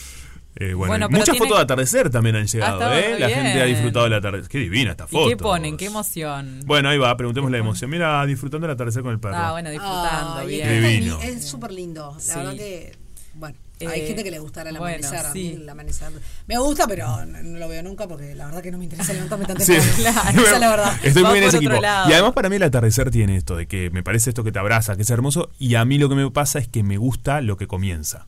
Eh, 0.55 0.75
bueno, 0.75 1.09
muchas 1.09 1.37
fotos 1.39 1.57
de 1.57 1.63
atardecer 1.63 2.11
también 2.11 2.37
han 2.37 2.47
llegado, 2.47 2.93
¿eh? 2.93 3.17
La 3.19 3.27
bien. 3.27 3.43
gente 3.43 3.63
ha 3.63 3.65
disfrutado 3.65 4.05
del 4.05 4.15
atardecer. 4.15 4.49
Qué 4.51 4.59
divina 4.59 4.91
esta 4.91 5.07
foto. 5.07 5.27
¿Y 5.27 5.31
qué 5.31 5.37
ponen? 5.39 5.77
¿Qué 5.79 5.87
emoción? 5.87 6.61
Bueno, 6.67 6.91
ahí 6.91 6.99
va, 6.99 7.17
preguntemos 7.17 7.51
la 7.51 7.59
emoción. 7.59 7.91
Mira, 7.91 8.25
disfrutando 8.27 8.67
del 8.67 8.75
atardecer 8.75 9.03
con 9.03 9.13
el 9.13 9.19
perro. 9.19 9.37
Ah, 9.37 9.53
bueno, 9.53 9.71
disfrutando, 9.71 10.37
Ay, 10.41 10.47
bien. 10.49 10.69
es 10.69 10.83
Divino. 10.83 11.19
li- 11.23 11.27
Es 11.29 11.49
súper 11.49 11.73
lindo. 11.73 12.13
La 12.15 12.21
Sí. 12.21 12.33
verdad 12.37 12.53
que. 12.55 12.97
Bueno, 13.35 13.57
hay 13.81 14.01
Eh, 14.03 14.07
gente 14.09 14.23
que 14.25 14.31
le 14.31 14.39
gustará 14.41 14.69
el 14.69 14.77
bueno, 14.77 14.95
amanecer. 15.09 15.27
a 15.27 15.33
mí 15.33 15.41
sí. 15.41 15.53
el 15.55 15.67
amanecer. 15.67 16.11
Me 16.47 16.59
gusta, 16.59 16.87
pero 16.87 17.07
no, 17.25 17.43
no 17.43 17.59
lo 17.59 17.67
veo 17.69 17.83
nunca 17.83 18.07
porque 18.07 18.35
la 18.35 18.45
verdad 18.45 18.63
que 18.63 18.71
no 18.71 18.77
me 18.77 18.85
interesa 18.85 19.15
levantarme 19.15 19.47
tan 19.47 19.59
Sí. 19.59 19.73
temprano. 19.73 19.97
Claro. 19.97 20.31
Esa 20.43 20.55
es 20.55 20.61
la 20.61 20.69
verdad. 20.71 20.93
Estoy 21.03 21.23
Va 21.23 21.31
muy 21.31 21.39
en 21.39 21.45
ese 21.45 21.57
equipo. 21.57 21.81
lado. 21.81 22.11
Y 22.11 22.13
además 22.13 22.33
para 22.35 22.51
mí 22.51 22.57
el 22.57 22.63
atardecer 22.63 23.11
tiene 23.11 23.37
esto 23.39 23.57
de 23.57 23.67
que 23.67 23.89
me 23.89 24.03
parece 24.03 24.29
esto 24.29 24.45
que 24.45 24.53
te 24.53 24.59
abraza, 24.59 24.97
que 24.97 25.03
es 25.03 25.11
hermoso, 25.11 25.49
y 25.59 25.77
a 25.77 25.85
mí 25.87 25.97
lo 25.97 26.11
que 26.11 26.15
me 26.15 26.31
pasa 26.31 26.59
es 26.59 26.69
que 26.69 26.83
me 26.83 26.99
gusta 26.99 27.41
lo 27.41 27.57
que 27.57 27.67
comienza. 27.67 28.27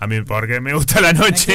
A 0.00 0.06
mí, 0.06 0.22
porque 0.22 0.60
me 0.60 0.72
gusta 0.72 1.00
la 1.00 1.12
noche. 1.12 1.54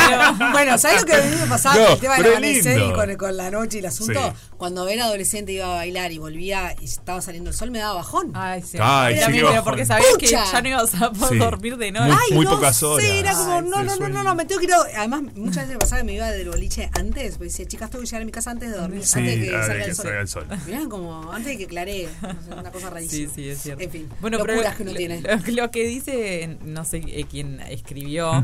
bueno, 0.52 0.78
¿sabes 0.78 1.00
lo 1.02 1.06
que 1.06 1.14
a 1.14 1.20
mí 1.22 1.36
me 1.38 1.46
pasaba 1.46 1.74
No, 1.76 1.84
con 1.84 1.92
el 1.94 2.00
tema 2.00 2.16
es 2.16 2.26
amanecer 2.26 2.80
y 2.80 2.92
con, 2.92 3.16
con 3.16 3.36
la 3.36 3.50
noche 3.50 3.76
y 3.76 3.80
el 3.80 3.86
asunto? 3.86 4.18
Sí. 4.34 4.46
Cuando 4.56 4.88
era 4.88 5.04
adolescente 5.04 5.52
iba 5.52 5.66
a 5.66 5.74
bailar 5.76 6.10
y 6.12 6.18
volvía 6.18 6.74
y 6.80 6.84
estaba 6.86 7.20
saliendo 7.20 7.50
el 7.50 7.56
sol, 7.56 7.70
me 7.70 7.80
daba 7.80 7.94
bajón. 7.94 8.32
Ay, 8.34 8.62
sí. 8.62 8.78
Ay, 8.80 9.16
sí, 9.18 9.22
pero 9.30 9.48
bajón. 9.48 9.64
porque 9.64 9.84
sabías 9.84 10.16
que 10.18 10.26
ya 10.26 10.62
no 10.62 10.68
ibas 10.68 10.94
a 11.02 11.12
poder 11.12 11.32
Sí. 11.32 11.38
dormir 11.38 11.76
de 11.76 11.92
noche. 11.92 12.06
Muy- 12.06 12.16
Ay, 12.30 12.34
muy 12.36 12.44
no 12.46 12.50
pocas 12.52 12.76
sé, 12.76 12.84
horas. 12.86 13.06
era 13.06 13.32
como, 13.34 13.52
Ay, 13.56 13.62
no, 13.68 13.82
no, 13.84 13.96
no, 13.96 14.08
no, 14.08 14.22
no, 14.22 14.34
me 14.36 14.44
tengo 14.46 14.60
que 14.60 14.66
ir. 14.66 14.72
a- 14.72 14.86
Además, 14.98 15.22
muchas 15.34 15.56
veces 15.64 15.70
me 15.72 15.78
pasaba 15.78 16.00
que 16.00 16.04
me 16.06 16.14
iba 16.14 16.30
del 16.30 16.48
boliche 16.48 16.90
antes, 16.94 17.32
porque 17.32 17.44
decía, 17.50 17.66
chicas, 17.66 17.90
tengo 17.90 18.02
que 18.02 18.06
llegar 18.06 18.22
a 18.22 18.24
mi 18.24 18.32
casa 18.32 18.50
antes 18.52 18.70
de 18.70 18.76
dormir, 18.78 19.04
Sí, 19.04 19.18
antes 19.18 19.38
de 19.40 19.44
que 19.46 19.50
de 19.56 19.62
salga 19.66 19.84
que 19.84 19.90
el 19.90 19.94
sol. 19.96 20.04
salga 20.06 20.20
el 20.20 20.28
sol. 20.28 20.46
Mirá, 20.66 20.80
como 20.88 21.30
antes 21.32 21.46
de 21.52 21.58
que 21.58 21.66
claree, 21.66 22.08
una 22.50 22.70
cosa 22.70 22.88
Sí, 22.88 22.94
rarísima. 22.94 23.32
sí, 23.34 23.48
es 23.50 23.60
cierto. 23.62 23.82
En 23.84 23.90
fin, 23.90 24.08
bueno, 24.20 24.38
locuras 24.38 24.56
pero 24.64 24.76
que 24.76 24.82
uno 24.84 24.92
lo, 24.92 24.96
tiene. 24.96 25.20
Lo, 25.20 25.62
lo 25.64 25.70
que 25.70 25.84
dice, 25.86 26.56
no 26.64 26.84
sé 26.84 27.02
eh, 27.06 27.26
quién 27.30 27.60
escribió, 27.82 28.42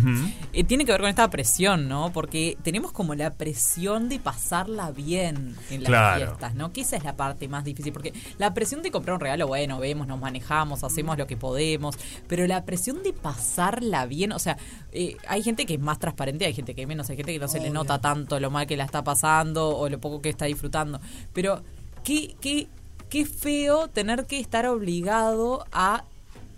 eh, 0.52 0.64
tiene 0.64 0.84
que 0.84 0.92
ver 0.92 1.00
con 1.00 1.10
esta 1.10 1.30
presión, 1.30 1.88
¿no? 1.88 2.12
Porque 2.12 2.58
tenemos 2.62 2.92
como 2.92 3.14
la 3.14 3.30
presión 3.30 4.08
de 4.08 4.18
pasarla 4.18 4.90
bien 4.90 5.56
en 5.70 5.82
las 5.82 5.88
Claro. 5.88 6.26
fiestas, 6.26 6.54
¿no? 6.54 6.72
Que 6.72 6.82
esa 6.82 6.96
es 6.96 7.04
la 7.04 7.16
parte 7.16 7.48
más 7.48 7.64
difícil, 7.64 7.92
porque 7.92 8.12
la 8.38 8.52
presión 8.54 8.82
de 8.82 8.90
comprar 8.90 9.14
un 9.14 9.20
regalo, 9.20 9.46
bueno, 9.46 9.78
vemos, 9.78 10.06
nos 10.06 10.20
manejamos, 10.20 10.84
hacemos 10.84 11.16
lo 11.16 11.26
que 11.26 11.36
podemos, 11.36 11.96
pero 12.26 12.46
la 12.46 12.64
presión 12.64 13.02
de 13.02 13.12
pasarla 13.12 14.06
bien, 14.06 14.32
o 14.32 14.38
sea, 14.38 14.58
eh, 14.92 15.16
hay 15.28 15.42
gente 15.42 15.64
que 15.66 15.74
es 15.74 15.80
más 15.80 15.98
transparente, 15.98 16.44
hay 16.44 16.52
gente 16.54 16.74
que 16.74 16.86
menos, 16.86 17.08
hay 17.10 17.16
gente 17.16 17.32
que 17.32 17.38
no 17.38 17.48
se 17.48 17.60
le 17.60 17.70
nota 17.70 18.00
tanto 18.00 18.38
lo 18.40 18.50
mal 18.50 18.66
que 18.66 18.76
la 18.76 18.84
está 18.84 19.02
pasando 19.04 19.76
o 19.76 19.88
lo 19.88 19.98
poco 20.00 20.20
que 20.20 20.28
está 20.28 20.44
disfrutando, 20.46 21.00
pero 21.32 21.62
qué, 22.04 22.34
qué, 22.40 22.68
qué 23.08 23.24
feo 23.24 23.88
tener 23.88 24.26
que 24.26 24.38
estar 24.40 24.66
obligado 24.66 25.64
a 25.72 26.04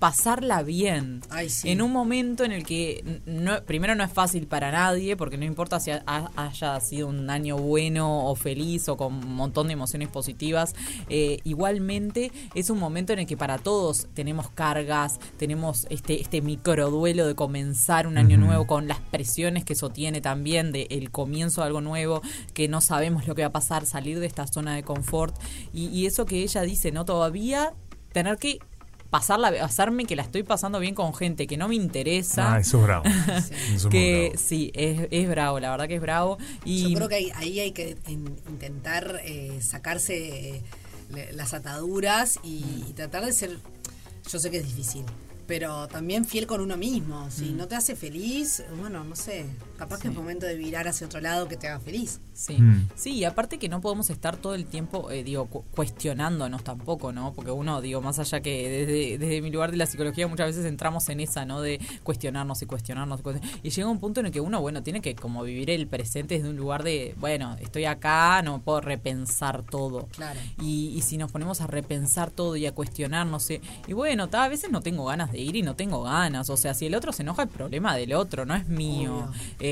pasarla 0.01 0.63
bien. 0.65 1.21
Ay, 1.31 1.49
sí. 1.49 1.69
en 1.71 1.81
un 1.83 1.93
momento 1.93 2.43
en 2.43 2.51
el 2.51 2.65
que 2.65 3.21
no, 3.27 3.63
primero 3.65 3.95
no 3.95 4.03
es 4.03 4.11
fácil 4.13 4.49
para 4.49 4.73
nadie 4.73 5.17
porque 5.17 5.37
no 5.37 5.45
importa 5.45 5.79
si 5.79 5.93
ha- 5.93 6.03
ha- 6.07 6.31
haya 6.37 6.81
sido 6.81 7.07
un 7.07 7.31
año 7.31 7.57
bueno 7.59 8.27
o 8.27 8.35
feliz 8.35 8.89
o 8.89 8.97
con 8.97 9.15
un 9.15 9.35
montón 9.35 9.69
de 9.69 9.75
emociones 9.75 10.09
positivas 10.09 10.75
eh, 11.09 11.39
igualmente 11.45 12.33
es 12.55 12.71
un 12.71 12.79
momento 12.79 13.13
en 13.13 13.21
el 13.21 13.27
que 13.27 13.37
para 13.37 13.59
todos 13.59 14.09
tenemos 14.15 14.49
cargas 14.51 15.21
tenemos 15.37 15.87
este 15.91 16.21
este 16.21 16.41
microduelo 16.41 17.27
de 17.27 17.35
comenzar 17.35 18.07
un 18.07 18.19
año 18.19 18.39
nuevo 18.39 18.67
con 18.67 18.89
las 18.89 18.99
presiones 19.01 19.65
que 19.65 19.75
eso 19.75 19.91
tiene 19.91 20.21
también 20.21 20.73
de 20.73 20.87
el 20.91 21.11
comienzo 21.11 21.61
de 21.61 21.67
algo 21.69 21.81
nuevo 21.83 22.23
que 22.55 22.67
no 22.69 22.81
sabemos 22.81 23.29
lo 23.29 23.35
que 23.35 23.43
va 23.43 23.49
a 23.49 23.53
pasar 23.53 23.85
salir 23.87 24.19
de 24.19 24.27
esta 24.27 24.47
zona 24.47 24.75
de 24.75 24.83
confort. 24.83 25.37
Y, 25.75 25.89
y 25.89 26.07
eso 26.07 26.25
que 26.25 26.43
ella 26.43 26.63
dice 26.63 26.91
no 26.91 27.05
todavía 27.05 27.75
tener 28.13 28.39
que 28.39 28.59
pasarla 29.11 29.49
hacerme 29.63 30.05
que 30.05 30.15
la 30.17 30.23
estoy 30.23 30.43
pasando 30.45 30.79
bien 30.79 30.95
con 30.95 31.13
gente 31.15 31.47
que 31.47 31.57
no 31.57 31.67
me 31.69 31.75
interesa 31.75 32.55
Ah, 32.55 32.61
eso 32.61 32.79
es 32.79 32.85
bravo. 32.85 33.05
Eso 33.29 33.55
es 33.55 33.83
muy 33.85 33.91
que 33.91 34.29
bravo. 34.31 34.43
sí 34.47 34.71
es, 34.75 35.09
es 35.11 35.29
bravo 35.29 35.61
la 35.61 35.71
verdad 35.71 35.89
que 35.89 35.97
es 35.97 36.01
bravo 36.01 36.39
y 36.65 36.91
Yo 36.91 36.97
creo 36.97 37.09
que 37.09 37.15
ahí, 37.17 37.33
ahí 37.35 37.61
hay 37.61 37.73
que 37.73 37.97
in- 38.09 38.39
intentar 38.49 39.21
eh, 39.25 39.59
sacarse 39.61 40.57
eh, 40.57 40.63
le- 41.13 41.33
las 41.33 41.55
ataduras 41.55 42.39
y, 42.45 42.65
y 42.89 42.93
tratar 42.95 43.25
de 43.25 43.33
ser, 43.33 43.59
yo 44.31 44.39
sé 44.39 44.51
que 44.51 44.59
es 44.59 44.65
difícil, 44.67 45.05
pero 45.49 45.89
también 45.89 46.25
fiel 46.25 46.47
con 46.47 46.61
uno 46.61 46.77
mismo. 46.77 47.29
Si 47.33 47.51
no 47.51 47.67
te 47.67 47.75
hace 47.75 47.97
feliz, 47.97 48.63
bueno, 48.79 49.03
no 49.03 49.17
sé, 49.17 49.45
capaz 49.81 50.01
que 50.01 50.09
es 50.09 50.15
momento 50.15 50.45
de 50.47 50.57
virar 50.57 50.87
hacia 50.87 51.07
otro 51.07 51.21
lado 51.21 51.49
que 51.49 51.57
te 51.57 51.67
haga 51.67 51.81
feliz. 51.81 52.21
Sí, 52.35 52.55
Mm. 52.61 52.89
sí, 52.95 53.13
y 53.15 53.25
aparte 53.25 53.59
que 53.59 53.69
no 53.71 53.81
podemos 53.81 54.11
estar 54.11 54.37
todo 54.37 54.55
el 54.55 54.67
tiempo, 54.67 55.11
eh, 55.11 55.25
digo, 55.25 55.47
cu- 55.47 55.65
cuestionándonos 55.75 56.63
tampoco, 56.63 57.13
¿no? 57.13 57.33
Porque 57.33 57.51
uno, 57.51 57.81
digo, 57.81 58.01
más 58.03 58.19
allá 58.19 58.41
que 58.41 58.69
desde, 58.69 59.19
desde 59.19 59.41
mi 59.43 59.51
lugar 59.51 59.71
de 59.71 59.79
la 59.79 59.87
psicología 59.87 60.29
muchas 60.29 60.49
veces 60.49 60.67
entramos 60.67 61.09
en 61.09 61.21
esa, 61.21 61.45
¿no? 61.47 61.61
De 61.63 61.81
cuestionarnos 62.03 62.61
y 62.63 62.67
cuestionarnos. 62.67 63.21
y 63.21 63.23
cuestion- 63.23 63.41
Y 63.63 63.71
llega 63.71 63.89
un 63.89 63.99
punto 64.01 64.21
en 64.21 64.27
el 64.27 64.33
que 64.33 64.41
uno, 64.41 64.61
bueno, 64.61 64.83
tiene 64.83 65.01
que 65.01 65.15
como 65.15 65.43
vivir 65.43 65.71
el 65.71 65.87
presente 65.87 66.35
desde 66.37 66.51
un 66.51 66.57
lugar 66.57 66.83
de, 66.83 67.15
bueno, 67.19 67.57
estoy 67.61 67.87
acá, 67.87 68.43
no 68.43 68.61
puedo 68.61 68.81
repensar 68.83 69.63
todo. 69.63 70.07
Claro. 70.15 70.39
Y, 70.61 70.89
y 70.95 71.01
si 71.03 71.17
nos 71.17 71.33
ponemos 71.33 71.61
a 71.63 71.67
repensar 71.67 72.31
todo 72.31 72.55
y 72.57 72.67
a 72.67 72.73
cuestionarnos, 72.75 73.49
eh, 73.51 73.61
y 73.89 73.93
bueno, 73.95 74.29
ta, 74.29 74.45
a 74.45 74.49
veces 74.49 74.71
no 74.71 74.83
tengo 74.83 75.07
ganas 75.07 75.33
de 75.33 75.39
ir 75.41 75.57
y 75.57 75.63
no 75.63 75.75
tengo 75.75 76.03
ganas. 76.03 76.51
O 76.51 76.57
sea, 76.57 76.75
si 76.75 76.85
el 76.87 76.95
otro 76.95 77.13
se 77.13 77.23
enoja, 77.23 77.43
el 77.45 77.49
problema 77.49 77.97
del 77.97 78.13
otro, 78.13 78.45
no 78.45 78.55
es 78.55 78.69
mío. 78.69 79.31
Eh, 79.59 79.70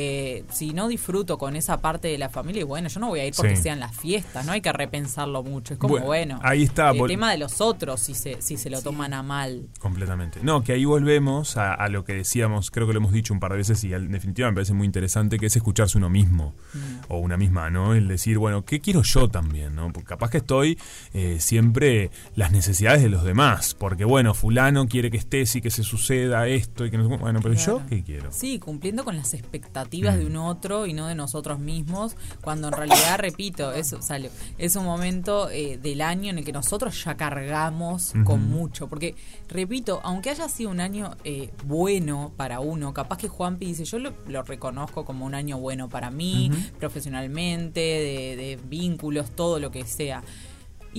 si 0.50 0.73
no 0.73 0.88
disfruto 0.88 1.38
con 1.38 1.57
esa 1.57 1.81
parte 1.81 2.09
de 2.09 2.19
la 2.19 2.28
familia, 2.28 2.61
y 2.61 2.64
bueno, 2.64 2.88
yo 2.88 3.00
no 3.00 3.09
voy 3.09 3.21
a 3.21 3.26
ir 3.26 3.35
porque 3.37 3.57
Sí. 3.57 3.62
sean 3.64 3.81
las 3.81 3.97
fiestas, 3.97 4.45
no 4.47 4.52
hay 4.52 4.61
que 4.61 4.73
repensarlo 4.73 5.43
mucho. 5.43 5.75
Es 5.75 5.78
como, 5.78 5.93
Bueno, 5.95 6.07
bueno, 6.07 6.40
ahí 6.43 6.62
está, 6.64 6.90
el 6.90 7.07
tema 7.07 7.31
de 7.31 7.38
los 7.38 7.61
otros, 7.61 8.00
si 8.00 8.14
se, 8.14 8.40
si 8.43 8.57
se 8.57 8.71
lo 8.71 8.83
toman 8.83 9.12
a 9.14 9.23
mal. 9.23 9.69
Completamente. 9.81 10.40
No, 10.43 10.62
que 10.62 10.73
ahí 10.73 10.85
volvemos 10.85 11.57
a, 11.57 11.75
a 11.75 11.88
lo 11.88 12.05
que 12.05 12.14
decíamos, 12.14 12.71
creo 12.71 12.87
que 12.87 12.93
lo 12.93 12.99
hemos 13.00 13.12
dicho 13.12 13.33
un 13.33 13.40
par 13.40 13.52
de 13.52 13.59
veces 13.59 13.83
y 13.85 13.93
en 13.95 14.11
definitiva 14.12 14.49
me 14.49 14.55
parece 14.55 14.75
muy 14.75 14.87
interesante, 14.87 15.38
que 15.38 15.47
es 15.47 15.57
escucharse 15.57 15.99
uno 15.99 16.09
mismo 16.11 16.55
Mm. 16.75 16.78
o 17.12 17.19
una 17.19 17.37
misma, 17.37 17.71
¿no? 17.71 17.95
El 17.95 18.09
decir, 18.09 18.38
bueno, 18.38 18.64
¿qué 18.64 18.81
quiero 18.81 19.02
yo 19.02 19.28
también, 19.28 19.75
¿no? 19.75 19.93
Porque 19.93 20.09
capaz 20.09 20.31
que 20.31 20.38
estoy 20.38 20.78
eh, 21.14 21.37
siempre 21.40 22.11
las 22.37 22.52
necesidades 22.52 23.02
de 23.02 23.09
los 23.09 23.25
demás, 23.25 23.75
porque 23.75 24.05
bueno, 24.05 24.35
fulano 24.35 24.87
quiere 24.87 25.11
que 25.11 25.17
estés 25.17 25.57
y 25.57 25.61
que 25.61 25.71
se 25.71 25.83
suceda 25.83 26.47
esto 26.49 26.85
y 26.87 26.90
que 26.90 26.99
no 26.99 27.09
Bueno, 27.19 27.40
pero 27.43 27.55
Claro. 27.55 27.78
yo, 27.81 27.87
¿qué 27.88 28.02
quiero? 28.05 28.31
Sí, 28.33 28.59
cumpliendo 28.59 29.05
con 29.05 29.17
las 29.17 29.33
expectativas 29.35 29.88
Mm. 29.97 30.18
de 30.18 30.26
un 30.26 30.37
otro 30.37 30.87
y 30.87 30.92
no 30.92 31.07
de 31.07 31.14
nosotros 31.14 31.59
mismos, 31.59 32.16
cuando 32.40 32.68
en 32.68 32.75
realidad, 32.75 33.18
repito, 33.18 33.73
es, 33.73 33.95
sale, 34.00 34.30
es 34.59 34.76
un 34.76 34.85
momento 34.85 35.50
eh, 35.50 35.78
del 35.82 36.00
año 36.00 36.30
en 36.30 36.39
el 36.39 36.45
que 36.45 36.52
nosotros 36.52 37.04
ya 37.04 37.17
cargamos 37.17 38.12
con 38.25 38.49
mucho. 38.49 38.89
Porque, 38.89 39.15
repito, 39.49 40.00
aunque 40.04 40.30
haya 40.30 40.49
sido 40.49 40.71
un 40.71 40.80
año 40.80 41.17
eh, 41.25 41.50
bueno 41.65 42.32
para 42.36 42.60
uno, 42.60 42.93
capaz 42.95 43.19
que 43.19 43.28
Juanpi 43.28 43.67
dice, 43.67 43.84
yo 43.84 43.99
lo, 43.99 44.15
lo 44.26 44.43
reconozco 44.43 45.04
como 45.04 45.26
un 45.26 45.34
año 45.34 45.58
bueno 45.58 45.89
para 45.89 46.10
mí, 46.10 46.50
profesionalmente, 46.78 47.80
de, 47.80 48.36
de 48.36 48.58
vínculos, 48.69 49.30
todo 49.30 49.58
lo 49.58 49.71
que 49.71 49.84
sea. 49.84 50.23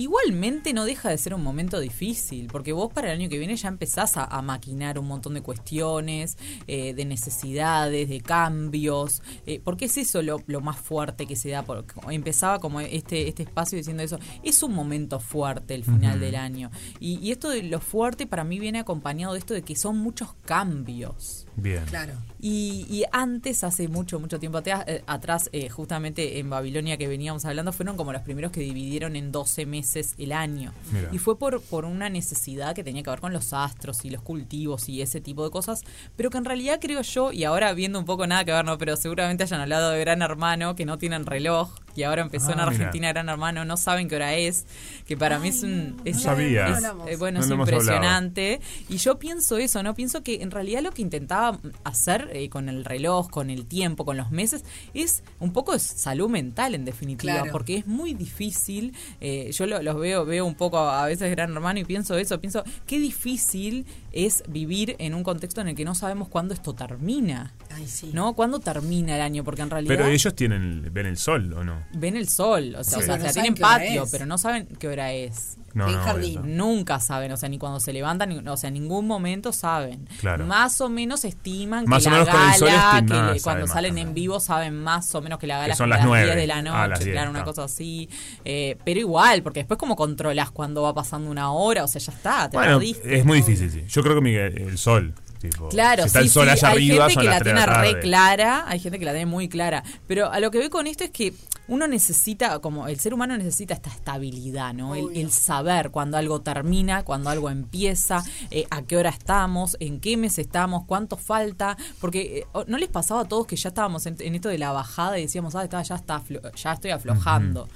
Igualmente 0.00 0.72
no 0.72 0.86
deja 0.86 1.10
de 1.10 1.18
ser 1.18 1.34
un 1.34 1.42
momento 1.42 1.78
difícil, 1.78 2.46
porque 2.46 2.72
vos 2.72 2.90
para 2.90 3.12
el 3.12 3.20
año 3.20 3.28
que 3.28 3.36
viene 3.36 3.54
ya 3.54 3.68
empezás 3.68 4.16
a, 4.16 4.24
a 4.24 4.40
maquinar 4.40 4.98
un 4.98 5.06
montón 5.06 5.34
de 5.34 5.42
cuestiones, 5.42 6.38
eh, 6.66 6.94
de 6.94 7.04
necesidades, 7.04 8.08
de 8.08 8.22
cambios, 8.22 9.22
eh, 9.44 9.60
porque 9.62 9.84
es 9.84 9.98
eso 9.98 10.22
lo, 10.22 10.42
lo 10.46 10.62
más 10.62 10.78
fuerte 10.78 11.26
que 11.26 11.36
se 11.36 11.50
da. 11.50 11.64
Por, 11.64 11.84
empezaba 12.08 12.60
como 12.60 12.80
este, 12.80 13.28
este 13.28 13.42
espacio 13.42 13.76
diciendo 13.76 14.02
eso, 14.02 14.18
es 14.42 14.62
un 14.62 14.72
momento 14.72 15.20
fuerte 15.20 15.74
el 15.74 15.84
final 15.84 16.18
del 16.18 16.36
año. 16.36 16.70
Y, 16.98 17.18
y 17.18 17.30
esto 17.30 17.50
de 17.50 17.62
lo 17.62 17.78
fuerte 17.78 18.26
para 18.26 18.42
mí 18.42 18.58
viene 18.58 18.78
acompañado 18.78 19.34
de 19.34 19.40
esto 19.40 19.52
de 19.52 19.60
que 19.60 19.76
son 19.76 19.98
muchos 19.98 20.32
cambios. 20.46 21.46
Bien. 21.56 21.84
Claro. 21.86 22.14
Y, 22.40 22.86
y 22.88 23.04
antes, 23.12 23.64
hace 23.64 23.88
mucho, 23.88 24.18
mucho 24.18 24.38
tiempo 24.38 24.58
atrás, 24.58 24.84
eh, 24.86 25.02
atrás 25.06 25.50
eh, 25.52 25.68
justamente 25.68 26.38
en 26.38 26.48
Babilonia 26.48 26.96
que 26.96 27.06
veníamos 27.06 27.44
hablando, 27.44 27.72
fueron 27.72 27.96
como 27.96 28.12
los 28.12 28.22
primeros 28.22 28.50
que 28.50 28.60
dividieron 28.60 29.16
en 29.16 29.30
12 29.30 29.66
meses 29.66 30.14
el 30.18 30.32
año. 30.32 30.72
Mira. 30.92 31.08
Y 31.12 31.18
fue 31.18 31.38
por, 31.38 31.60
por 31.60 31.84
una 31.84 32.08
necesidad 32.08 32.74
que 32.74 32.82
tenía 32.82 33.02
que 33.02 33.10
ver 33.10 33.20
con 33.20 33.32
los 33.32 33.52
astros 33.52 34.04
y 34.04 34.10
los 34.10 34.22
cultivos 34.22 34.88
y 34.88 35.02
ese 35.02 35.20
tipo 35.20 35.44
de 35.44 35.50
cosas, 35.50 35.82
pero 36.16 36.30
que 36.30 36.38
en 36.38 36.44
realidad 36.44 36.78
creo 36.80 37.02
yo, 37.02 37.32
y 37.32 37.44
ahora 37.44 37.72
viendo 37.74 37.98
un 37.98 38.04
poco 38.04 38.26
nada 38.26 38.44
que 38.44 38.52
ver, 38.52 38.64
no, 38.64 38.78
pero 38.78 38.96
seguramente 38.96 39.42
hayan 39.42 39.60
hablado 39.60 39.90
de 39.90 40.00
Gran 40.00 40.22
Hermano, 40.22 40.74
que 40.74 40.86
no 40.86 40.98
tienen 40.98 41.26
reloj, 41.26 41.70
y 41.96 42.02
ahora 42.04 42.22
empezó 42.22 42.52
en 42.52 42.60
Ah, 42.60 42.66
mira. 42.70 42.76
Argentina 42.84 43.08
Gran 43.08 43.28
Hermano, 43.28 43.64
no 43.64 43.76
saben 43.76 44.08
qué 44.08 44.16
hora 44.16 44.34
es, 44.34 44.66
que 45.06 45.16
para 45.16 45.38
mí 45.38 45.48
es 45.48 45.62
un... 45.62 45.96
no, 45.96 46.02
es- 46.04 46.16
no 46.16 46.20
sabía. 46.22 46.68
es- 46.68 46.84
eh, 47.08 47.16
bueno, 47.16 47.40
No 47.40 47.44
es 47.44 47.50
hablado. 47.50 47.70
impresionante. 47.70 48.60
Y 48.88 48.96
yo 48.98 49.18
pienso 49.18 49.56
eso, 49.58 49.82
¿no? 49.82 49.94
Pienso 49.94 50.22
que 50.22 50.42
en 50.42 50.50
realidad 50.50 50.82
lo 50.82 50.92
que 50.92 51.02
intentaba 51.02 51.58
hacer 51.84 52.30
eh, 52.32 52.48
con 52.48 52.68
el 52.68 52.84
reloj, 52.84 53.28
con 53.30 53.50
el 53.50 53.66
tiempo, 53.66 54.04
con 54.04 54.16
los 54.16 54.30
meses, 54.30 54.64
es 54.94 55.22
un 55.38 55.52
poco 55.52 55.72
de 55.72 55.78
salud 55.78 56.28
mental, 56.28 56.74
en 56.74 56.84
definitiva, 56.84 57.34
Claro. 57.34 57.52
porque 57.52 57.76
es 57.78 57.86
muy 57.86 58.14
difícil. 58.14 58.94
eh, 59.20 59.50
yo 59.52 59.66
lo- 59.66 59.82
los 59.82 59.96
veo, 59.98 60.24
veo 60.24 60.44
un 60.46 60.54
poco 60.54 60.78
a 60.78 61.06
veces 61.06 61.30
Gran 61.30 61.52
Hermano 61.52 61.78
y 61.80 61.84
pienso 61.84 62.16
eso, 62.16 62.40
pienso 62.40 62.64
qué 62.86 62.98
difícil 62.98 63.86
es 64.12 64.42
vivir 64.48 64.96
en 64.98 65.14
un 65.14 65.22
contexto 65.22 65.60
en 65.60 65.68
el 65.68 65.74
que 65.74 65.84
no 65.84 65.94
sabemos 65.94 66.28
cuándo 66.28 66.54
esto 66.54 66.74
termina, 66.74 67.52
Ay, 67.70 67.86
sí. 67.86 68.10
¿no? 68.12 68.34
¿Cuándo 68.34 68.58
termina 68.60 69.14
el 69.16 69.22
año? 69.22 69.44
Porque 69.44 69.62
en 69.62 69.70
realidad 69.70 69.94
Pero 69.96 70.08
ellos 70.08 70.34
tienen 70.34 70.88
ven 70.92 71.06
el 71.06 71.16
sol, 71.16 71.52
¿o 71.52 71.64
no? 71.64 71.79
Ven 71.94 72.16
el 72.16 72.28
sol, 72.28 72.74
o 72.78 72.84
sea, 72.84 72.98
Sí, 72.98 73.02
o 73.04 73.06
sea, 73.06 73.16
no 73.18 73.32
tienen 73.32 73.54
patio, 73.54 74.04
pero 74.10 74.26
no 74.26 74.38
saben 74.38 74.66
qué 74.78 74.88
hora 74.88 75.12
es. 75.12 75.56
No, 75.72 75.86
jardín. 75.86 76.56
Nunca 76.56 76.98
saben, 76.98 77.30
o 77.30 77.36
sea, 77.36 77.48
ni 77.48 77.56
cuando 77.56 77.78
se 77.78 77.92
levantan, 77.92 78.28
ni- 78.30 78.38
o 78.48 78.56
sea, 78.56 78.68
en 78.68 78.74
ningún 78.74 79.06
momento 79.06 79.52
saben. 79.52 80.08
Claro. 80.18 80.44
Más 80.44 80.80
o 80.80 80.88
menos 80.88 81.24
estiman 81.24 81.84
Más 81.86 82.02
que 82.02 82.08
o 82.08 82.10
la 82.12 82.18
menos 82.18 82.34
con 82.34 82.48
el 82.48 82.54
sol 82.54 82.68
gala, 82.68 83.32
que 83.34 83.40
cuando 83.40 83.66
salen 83.68 83.90
también. 83.90 84.08
en 84.08 84.14
vivo 84.14 84.40
saben 84.40 84.74
más 84.82 85.14
o 85.14 85.22
menos 85.22 85.38
que 85.38 85.46
la 85.46 85.54
gala 85.58 85.66
Que 85.66 85.72
es 85.72 85.78
son 85.78 85.92
a 85.92 85.96
las 85.96 86.04
nueve. 86.04 86.24
10 86.24 86.36
de 86.36 86.46
la 86.48 86.62
noche, 86.62 86.76
Ah, 86.76 86.88
las 86.88 86.98
10, 86.98 87.12
claro, 87.12 87.30
una 87.30 87.44
cosa 87.44 87.64
así. 87.64 88.08
Eh, 88.44 88.78
pero 88.84 88.98
igual, 88.98 89.44
porque 89.44 89.60
después 89.60 89.78
como 89.78 89.94
controlas 89.94 90.50
cuando 90.50 90.82
va 90.82 90.92
pasando 90.92 91.30
una 91.30 91.52
hora, 91.52 91.84
o 91.84 91.88
sea, 91.88 92.00
ya 92.00 92.12
está, 92.12 92.50
te 92.50 92.56
Bueno, 92.56 92.78
perdiste. 92.78 93.18
es 93.18 93.24
muy 93.24 93.36
difícil, 93.38 93.70
sí. 93.70 93.84
Yo 93.86 94.02
creo 94.02 94.16
que 94.16 94.20
Miguel, 94.22 94.58
el 94.58 94.76
sol. 94.76 95.14
Tipo, 95.40 95.68
Claro, 95.68 96.02
si 96.02 96.06
está 96.08 96.18
sí, 96.20 96.24
el 96.26 96.30
sol 96.30 96.44
sí, 96.46 96.50
allá 96.50 96.68
hay 96.68 96.74
arriba, 96.76 97.04
gente 97.08 97.14
son 97.14 97.22
que 97.22 97.28
las 97.28 97.38
la 97.38 97.44
tiene 97.44 97.60
la 97.60 97.66
re 97.66 98.00
clara, 98.00 98.64
hay 98.68 98.78
gente 98.78 98.98
que 98.98 99.04
la 99.04 99.12
tiene 99.12 99.26
muy 99.26 99.48
clara. 99.48 99.82
Pero 100.06 100.30
a 100.30 100.38
lo 100.40 100.50
que 100.50 100.58
voy 100.58 100.68
con 100.68 100.86
esto 100.86 101.02
es 101.04 101.10
que 101.10 101.32
uno 101.68 101.86
necesita, 101.86 102.58
como 102.58 102.88
el 102.88 102.98
ser 102.98 103.14
humano 103.14 103.36
necesita 103.38 103.74
esta 103.74 103.90
estabilidad, 103.90 104.74
¿no? 104.74 104.94
El, 104.96 105.30
saber 105.30 105.90
cuando 105.90 106.16
algo 106.16 106.40
termina, 106.40 107.04
cuando 107.04 107.30
algo 107.30 107.48
empieza, 107.48 108.22
eh, 108.50 108.66
a 108.70 108.82
qué 108.82 108.96
hora 108.96 109.10
estamos, 109.10 109.76
en 109.80 110.00
qué 110.00 110.16
mes 110.16 110.38
estamos, 110.40 110.82
cuánto 110.84 111.16
falta, 111.16 111.76
porque 112.00 112.38
eh, 112.40 112.64
¿no 112.66 112.76
les 112.76 112.88
pasaba 112.88 113.20
a 113.22 113.24
todos 113.26 113.46
que 113.46 113.54
ya 113.56 113.68
estábamos 113.68 114.04
en, 114.06 114.16
en 114.18 114.34
esto 114.34 114.48
de 114.48 114.58
la 114.58 114.72
bajada 114.72 115.18
y 115.18 115.22
decíamos, 115.22 115.54
ah, 115.54 115.62
está, 115.62 115.80
ya, 115.82 115.94
está, 115.94 116.20
aflo- 116.20 116.52
ya 116.54 116.72
estoy 116.72 116.90
aflojando? 116.90 117.68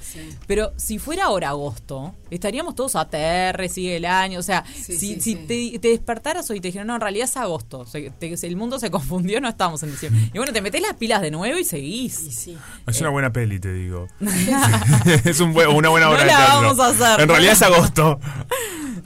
Pero 0.49 0.73
si 0.77 0.99
fuera 0.99 1.27
ahora 1.27 1.51
agosto, 1.51 2.15
estaríamos 2.31 2.75
todos 2.75 2.97
a 2.97 3.09
TR, 3.09 3.69
sigue 3.69 3.97
el 3.97 4.05
año, 4.07 4.41
o 4.41 4.43
sea, 4.43 4.65
Sí, 4.75 4.83
si, 4.83 4.99
sí, 4.99 5.21
si 5.21 5.21
sí. 5.21 5.37
Te, 5.73 5.79
te 5.79 5.89
despertaras 5.89 6.51
hoy 6.51 6.57
y 6.59 6.61
te 6.61 6.69
dijeron, 6.69 6.89
no, 6.89 6.97
en 6.97 7.01
realidad 7.01 7.25
es 7.27 7.37
agosto, 7.37 7.54
se- 7.87 8.11
te- 8.11 8.35
el 8.47 8.57
mundo 8.57 8.79
se 8.79 8.91
confundió, 8.93 9.41
no 9.41 9.49
estamos 9.49 9.83
en 9.83 9.91
diciembre. 9.93 10.31
Y 10.33 10.39
bueno, 10.39 10.53
te 10.53 10.61
metes 10.63 10.81
las 10.83 10.95
pilas 10.95 11.23
de 11.23 11.31
nuevo 11.31 11.59
y 11.59 11.65
seguís. 11.65 12.21
Y 12.23 12.33
sí. 12.33 12.59
Es 12.87 13.01
una 13.01 13.11
buena 13.11 13.33
peli, 13.33 13.59
te 13.59 13.73
digo. 13.73 14.09
es 15.25 15.41
un 15.41 15.53
buen- 15.53 15.69
una 15.69 15.89
buena 15.89 16.07
No 16.07 16.13
obra 16.13 16.23
de 16.25 16.27
la 16.31 16.39
vamos 16.39 16.79
a 16.81 16.89
hacer. 16.89 17.21
En 17.21 17.29
realidad 17.29 17.53
es 17.53 17.63
agosto. 17.63 18.21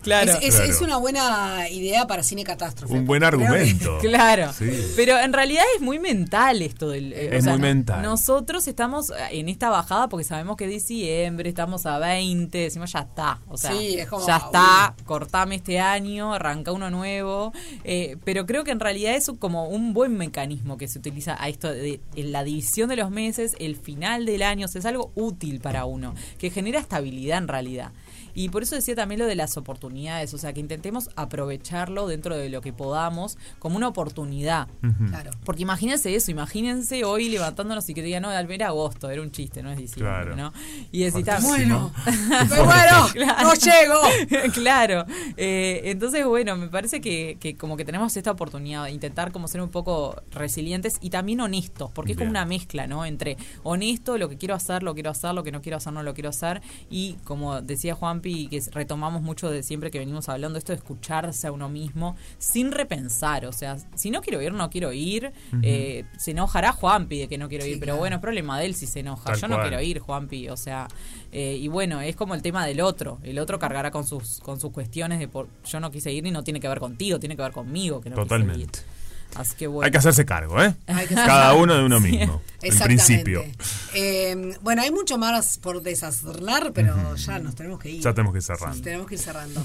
Claro. 0.03 0.33
Es, 0.33 0.39
es- 0.43 0.55
Claro. 0.57 0.71
es 0.71 0.81
una 0.81 0.97
buena 0.97 1.69
idea 1.71 2.07
para 2.07 2.23
cine 2.23 2.45
catástrofe. 2.45 2.95
Un 2.95 3.05
buen 3.07 3.23
argumento. 3.25 3.99
Claro, 4.01 4.53
Sí. 4.53 4.71
pero 4.97 5.19
en 5.19 5.33
realidad 5.33 5.63
es 5.77 5.83
muy 5.83 5.99
mental 5.99 6.63
esto 6.63 6.89
del... 6.91 7.13
eh, 7.13 7.37
Es 7.37 7.45
muy 7.45 7.59
mental. 7.59 8.03
Nosotros 8.03 8.67
estamos 8.69 9.13
en 9.31 9.49
esta 9.49 9.71
bajada 9.71 10.09
porque 10.09 10.25
sabemos 10.25 10.57
que 10.57 10.65
es 10.65 10.71
diciembre, 10.71 11.49
estamos 11.49 11.85
a 11.87 11.99
20, 11.99 12.57
decimos 12.59 12.93
ya 12.93 13.01
está, 13.01 13.41
o 13.49 13.57
sea, 13.57 13.73
Sí, 13.73 13.99
es 13.99 14.07
como, 14.09 14.27
ya 14.27 14.37
está, 14.37 14.95
cortame 15.05 15.57
este 15.57 15.79
año, 15.81 16.33
arranca 16.35 16.73
uno 16.73 16.91
nuevo, 16.91 17.53
eh, 17.85 18.17
pero 18.25 18.47
creo 18.47 18.65
que 18.65 18.71
en 18.71 18.81
realidad 18.81 19.15
es 19.15 19.31
como 19.39 19.69
un 19.69 19.93
buen 19.95 20.17
mecanismo 20.17 20.77
que 20.79 20.89
se 20.89 20.99
utiliza 20.99 21.37
a 21.43 21.49
esto 21.49 21.69
de, 21.71 22.01
en 22.17 22.33
la 22.33 22.45
división 22.45 22.89
de 22.89 22.97
los 22.97 23.11
meses, 23.11 23.55
el 23.59 23.77
final 23.77 24.27
del 24.27 24.43
año, 24.43 24.67
o 24.67 24.69
sea, 24.69 24.79
es 24.81 24.87
algo 24.87 25.11
útil 25.15 25.61
para 25.61 25.85
uno, 25.85 26.15
que 26.39 26.51
genera 26.51 26.79
estabilidad 26.81 27.39
en 27.39 27.49
realidad. 27.49 27.91
Y 28.41 28.51
por 28.51 28.63
eso 28.63 28.77
decía 28.77 28.95
también 28.95 29.19
lo 29.19 29.27
de 29.27 29.35
las 29.35 29.57
oportunidades, 29.57 30.33
o 30.33 30.39
sea, 30.39 30.53
que 30.53 30.61
intentemos 30.61 31.11
aprovecharlo 31.17 32.07
dentro 32.07 32.37
de 32.37 32.49
lo 32.51 32.61
que 32.61 32.73
podamos 32.73 33.37
como 33.59 33.77
una 33.77 33.89
oportunidad. 33.89 34.69
Claro. 35.09 35.31
Porque 35.45 35.63
imagínense 35.63 36.15
eso, 36.15 36.31
imagínense 36.31 37.03
hoy 37.05 37.29
levantándonos 37.31 37.89
y 37.89 37.95
que 37.95 38.01
te 38.01 38.07
digan, 38.07 38.23
no, 38.23 38.29
al 38.31 38.47
ver 38.47 38.63
agosto, 38.63 39.11
era 39.11 39.23
un 39.23 39.33
chiste, 39.33 39.61
no 39.63 39.71
es 39.73 39.79
diciembre, 39.79 40.35
Claro. 40.35 40.37
¿no? 40.37 40.53
Y 40.93 41.03
decís, 41.03 41.25
"Ta- 41.25 41.41
Bueno, 41.41 41.93
pero 42.49 42.65
bueno, 42.65 43.09
Claro. 43.13 43.43
no 43.49 43.55
llego. 43.55 44.53
claro. 44.55 45.05
Eh, 45.37 45.83
entonces, 45.87 46.25
bueno, 46.25 46.57
me 46.57 46.69
parece 46.69 47.01
que, 47.01 47.39
que 47.41 47.57
como 47.57 47.77
que 47.77 47.85
tenemos 47.85 48.17
esta 48.17 48.31
oportunidad 48.31 48.85
de 48.85 48.93
intentar 48.93 49.33
como 49.33 49.49
ser 49.49 49.63
un 49.63 49.71
poco 49.71 50.15
resilientes 50.31 50.99
y 51.01 51.11
también 51.11 51.41
honestos, 51.41 51.91
porque 51.93 52.13
es 52.13 52.19
como 52.19 52.31
una 52.31 52.45
mezcla, 52.45 52.87
¿no? 52.87 53.05
Entre 53.05 53.37
honesto, 53.65 54.17
lo 54.17 54.29
que 54.29 54.37
quiero 54.39 54.55
hacer, 54.55 54.83
lo 54.85 54.95
quiero 54.95 55.11
hacer, 55.11 55.35
lo 55.35 55.43
que 55.43 55.51
no 55.51 55.61
quiero 55.61 55.77
hacer, 55.79 55.93
no 55.93 56.03
lo 56.05 56.15
quiero 56.15 56.29
hacer. 56.31 56.63
Y 56.89 57.15
como 57.25 57.61
decía 57.63 57.95
Juanpi, 57.95 58.28
que 58.49 58.63
retomamos 58.73 59.23
mucho 59.23 59.51
de 59.51 59.63
siempre 59.63 59.91
que 59.91 59.99
venimos 59.99 60.29
hablando, 60.29 60.59
esto 60.59 60.73
de 60.73 60.77
escucharse 60.77 61.47
a 61.47 61.53
uno 61.53 61.69
mismo 61.69 62.17
sin 62.39 62.73
repensar. 62.73 63.47
O 63.47 63.53
sea, 63.53 63.77
si 63.95 64.11
no 64.11 64.21
quiero 64.21 64.41
ir, 64.43 64.53
no 64.53 64.71
quiero 64.71 64.93
ir. 64.93 65.33
Eh, 65.63 66.05
se 66.17 66.33
enojará 66.33 66.73
Juanpi 66.73 67.19
de 67.19 67.29
que 67.29 67.39
no 67.39 67.49
quiero 67.49 67.65
ir, 67.67 67.81
pero 67.81 67.93
claro. 67.93 68.01
bueno, 68.01 68.17
es 68.17 68.23
problema 68.23 68.59
de 68.59 68.67
él 68.67 68.75
si 68.75 68.87
se 68.87 69.01
enoja. 69.01 69.33
Tal 69.33 69.41
Yo 69.41 69.49
no 69.49 69.61
quiero 69.61 69.81
ir, 69.81 69.99
Juanpi. 69.99 70.49
O 70.49 70.57
sea, 70.57 70.89
eh, 71.33 71.57
y 71.61 71.69
bueno, 71.69 72.01
es 72.01 72.17
como 72.17 72.35
el 72.35 72.43
tema 72.43 72.67
del 72.67 72.81
otro. 72.81 73.19
El 73.23 73.39
otro 73.39 73.59
cargará 73.59 73.91
con 73.91 74.07
sus 74.07 74.41
con 74.41 74.61
sus 74.61 74.71
cuestiones 74.71 75.19
de 75.19 75.29
por 75.29 75.49
yo 75.65 75.81
no 75.81 75.91
quise 75.91 76.13
ir 76.13 76.27
y 76.27 76.31
no 76.31 76.45
tiene 76.45 76.61
que 76.61 76.69
ver 76.69 76.79
contigo, 76.79 77.19
tiene 77.19 77.37
que 77.37 77.43
ver 77.43 77.53
conmigo 77.53 78.01
que 78.01 78.11
no 78.11 78.17
quise 78.17 78.25
Totalmente. 78.29 78.81
ir. 78.81 78.98
Así 79.35 79.55
que 79.57 79.67
bueno. 79.67 79.85
Hay 79.87 79.93
que 79.93 79.99
hacerse 79.99 80.25
cargo, 80.25 80.61
¿eh? 80.63 80.75
Cada 81.15 81.55
uno 81.55 81.75
de 81.77 81.85
uno 81.85 82.01
mismo. 82.01 82.43
En 82.61 82.73
Exactamente. 82.73 83.05
principio. 83.05 83.45
Eh, 83.95 84.57
bueno, 84.63 84.83
hay 84.83 84.91
mucho 84.91 85.17
más 85.17 85.59
por 85.59 85.81
desasnar, 85.83 86.73
pero 86.73 87.15
ya 87.15 87.39
nos 87.39 87.55
tenemos 87.55 87.79
que 87.79 87.91
ir. 87.91 88.03
Ya 88.03 88.13
tenemos 88.15 88.35
que 88.35 88.41
cerrar. 88.41 88.75
Sí, 88.75 88.81
tenemos 88.81 89.07
que 89.07 89.15
ir 89.15 89.21
cerrando. 89.21 89.63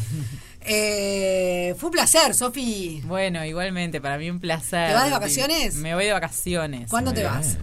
Eh, 0.61 1.75
fue 1.77 1.87
un 1.89 1.93
placer, 1.93 2.35
Sofi. 2.35 3.01
Bueno, 3.05 3.43
igualmente, 3.45 3.99
para 3.99 4.17
mí 4.17 4.29
un 4.29 4.39
placer. 4.39 4.89
¿Te 4.89 4.93
vas 4.93 5.05
de 5.05 5.11
vacaciones? 5.11 5.75
Me 5.75 5.95
voy 5.95 6.05
de 6.05 6.13
vacaciones. 6.13 6.89
¿Cuándo 6.89 7.11
te 7.13 7.23
vas? 7.23 7.57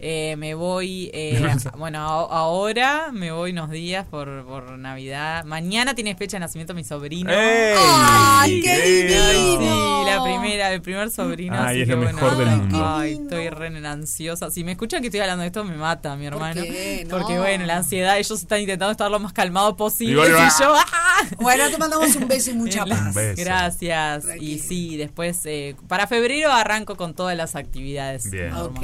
Eh, 0.00 0.34
me 0.36 0.54
voy, 0.54 1.10
eh, 1.14 1.40
a- 1.72 1.76
bueno, 1.76 2.00
a- 2.00 2.38
ahora 2.38 3.10
me 3.12 3.30
voy 3.32 3.52
unos 3.52 3.70
días 3.70 4.06
por, 4.06 4.44
por 4.44 4.76
Navidad. 4.78 5.44
Mañana 5.44 5.94
tiene 5.94 6.14
fecha 6.16 6.36
de 6.36 6.40
nacimiento 6.40 6.74
mi 6.74 6.84
sobrino. 6.84 7.30
¡Ey! 7.32 7.74
¡Ay, 7.78 8.60
qué 8.60 8.82
divino! 8.82 10.04
Sí, 10.04 10.10
la 10.10 10.22
primera, 10.22 10.72
el 10.72 10.82
primer 10.82 11.10
sobrino. 11.10 11.54
Ay, 11.56 11.66
así 11.76 11.80
es 11.82 11.88
que 11.88 11.94
lo 11.94 12.02
bueno, 12.02 12.14
mejor 12.20 12.36
del 12.38 12.48
mundo. 12.48 12.86
Ay, 12.86 13.12
estoy 13.14 13.48
re 13.50 13.70
ansiosa. 13.86 14.50
Si 14.50 14.64
me 14.64 14.72
escuchan 14.72 15.00
que 15.00 15.08
estoy 15.08 15.20
hablando 15.20 15.42
de 15.42 15.46
esto, 15.48 15.64
me 15.64 15.76
mata 15.76 16.16
mi 16.16 16.26
hermano. 16.26 16.62
qué? 16.62 17.06
No. 17.08 17.16
Porque 17.16 17.38
bueno, 17.38 17.64
la 17.66 17.76
ansiedad, 17.76 18.18
ellos 18.18 18.40
están 18.40 18.60
intentando 18.60 18.92
estar 18.92 19.10
lo 19.10 19.18
más 19.20 19.32
calmado 19.32 19.76
posible. 19.76 20.22
Y 20.22 20.26
Y, 20.26 20.28
yo, 20.60 20.74
¡ah! 20.74 21.22
Bueno, 21.40 21.68
te 21.70 21.78
mandamos 21.78 22.14
un 22.16 22.28
beso 22.28 22.50
y 22.50 22.54
mucha 22.64 22.84
paz. 22.84 23.00
Un 23.08 23.14
beso. 23.14 23.42
Gracias. 23.42 24.24
Tranquilo. 24.24 24.52
Y 24.52 24.58
sí, 24.58 24.96
después, 24.96 25.40
eh, 25.44 25.76
para 25.88 26.06
febrero 26.06 26.52
arranco 26.52 26.96
con 26.96 27.14
todas 27.14 27.36
las 27.36 27.54
actividades. 27.56 28.30
Bien. 28.30 28.52
Ok. 28.54 28.82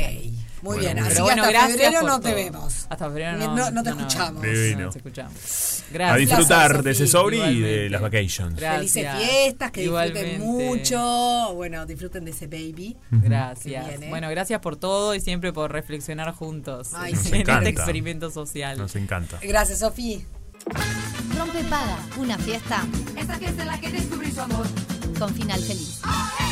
Muy 0.62 0.77
Bueno, 0.77 0.81
bien. 0.81 0.99
Así 0.99 1.16
que 1.16 1.23
bueno, 1.23 1.42
hasta 1.42 1.53
gracias 1.53 1.79
febrero 1.79 2.01
por 2.01 2.09
no 2.11 2.20
te 2.20 2.35
vemos. 2.35 2.87
Hasta 2.88 3.05
febrero 3.09 3.37
no, 3.38 3.57
no- 3.57 3.70
no 3.70 3.83
te 3.83 3.90
escuchamos. 3.90 4.42
Divino. 4.42 4.81
No 4.87 4.90
te 4.90 4.99
escuchamos. 4.99 5.35
A 5.88 5.92
Gracias. 5.92 6.18
disfrutar 6.29 6.83
de 6.83 6.90
ese 6.90 7.07
Sofi. 7.07 7.37
sobre 7.38 7.53
y 7.53 7.61
de 7.61 7.90
las 7.90 8.01
vacations. 8.03 8.55
Gracias. 8.57 8.92
Felices 8.92 9.29
fiestas, 9.31 9.70
que 9.73 9.81
disfruten 9.83 10.40
mucho. 10.40 11.55
Bueno, 11.55 11.87
disfruten 11.87 12.25
de 12.25 12.31
ese 12.33 12.46
baby. 12.46 12.96
Gracias. 13.11 13.87
¿eh? 14.03 14.07
Bueno, 14.09 14.29
gracias 14.31 14.61
por 14.61 14.77
todo 14.77 15.14
y 15.14 15.20
siempre 15.20 15.53
por 15.53 15.73
reflexionar 15.73 16.33
juntos 16.35 16.90
Ay, 16.94 17.12
en 17.12 17.18
sí. 17.18 17.31
Nos 17.31 17.40
encanta. 17.40 17.59
este 17.68 17.70
experimento 17.70 18.31
social. 18.31 18.79
Nos 18.79 18.94
encanta. 18.96 19.38
Gracias, 19.42 19.79
Sofi. 19.81 20.25
Rompe 21.38 21.64
paga, 21.64 21.99
una 22.18 22.37
fiesta 22.37 22.85
Esta 23.16 23.38
fiesta 23.38 23.62
en 23.62 23.68
la 23.68 23.81
que 23.81 23.90
descubrí 23.90 24.31
su 24.31 24.40
amor. 24.40 24.66
con 25.18 25.35
final 25.35 25.61
feliz. 25.61 26.01
¡Ay, 26.03 26.46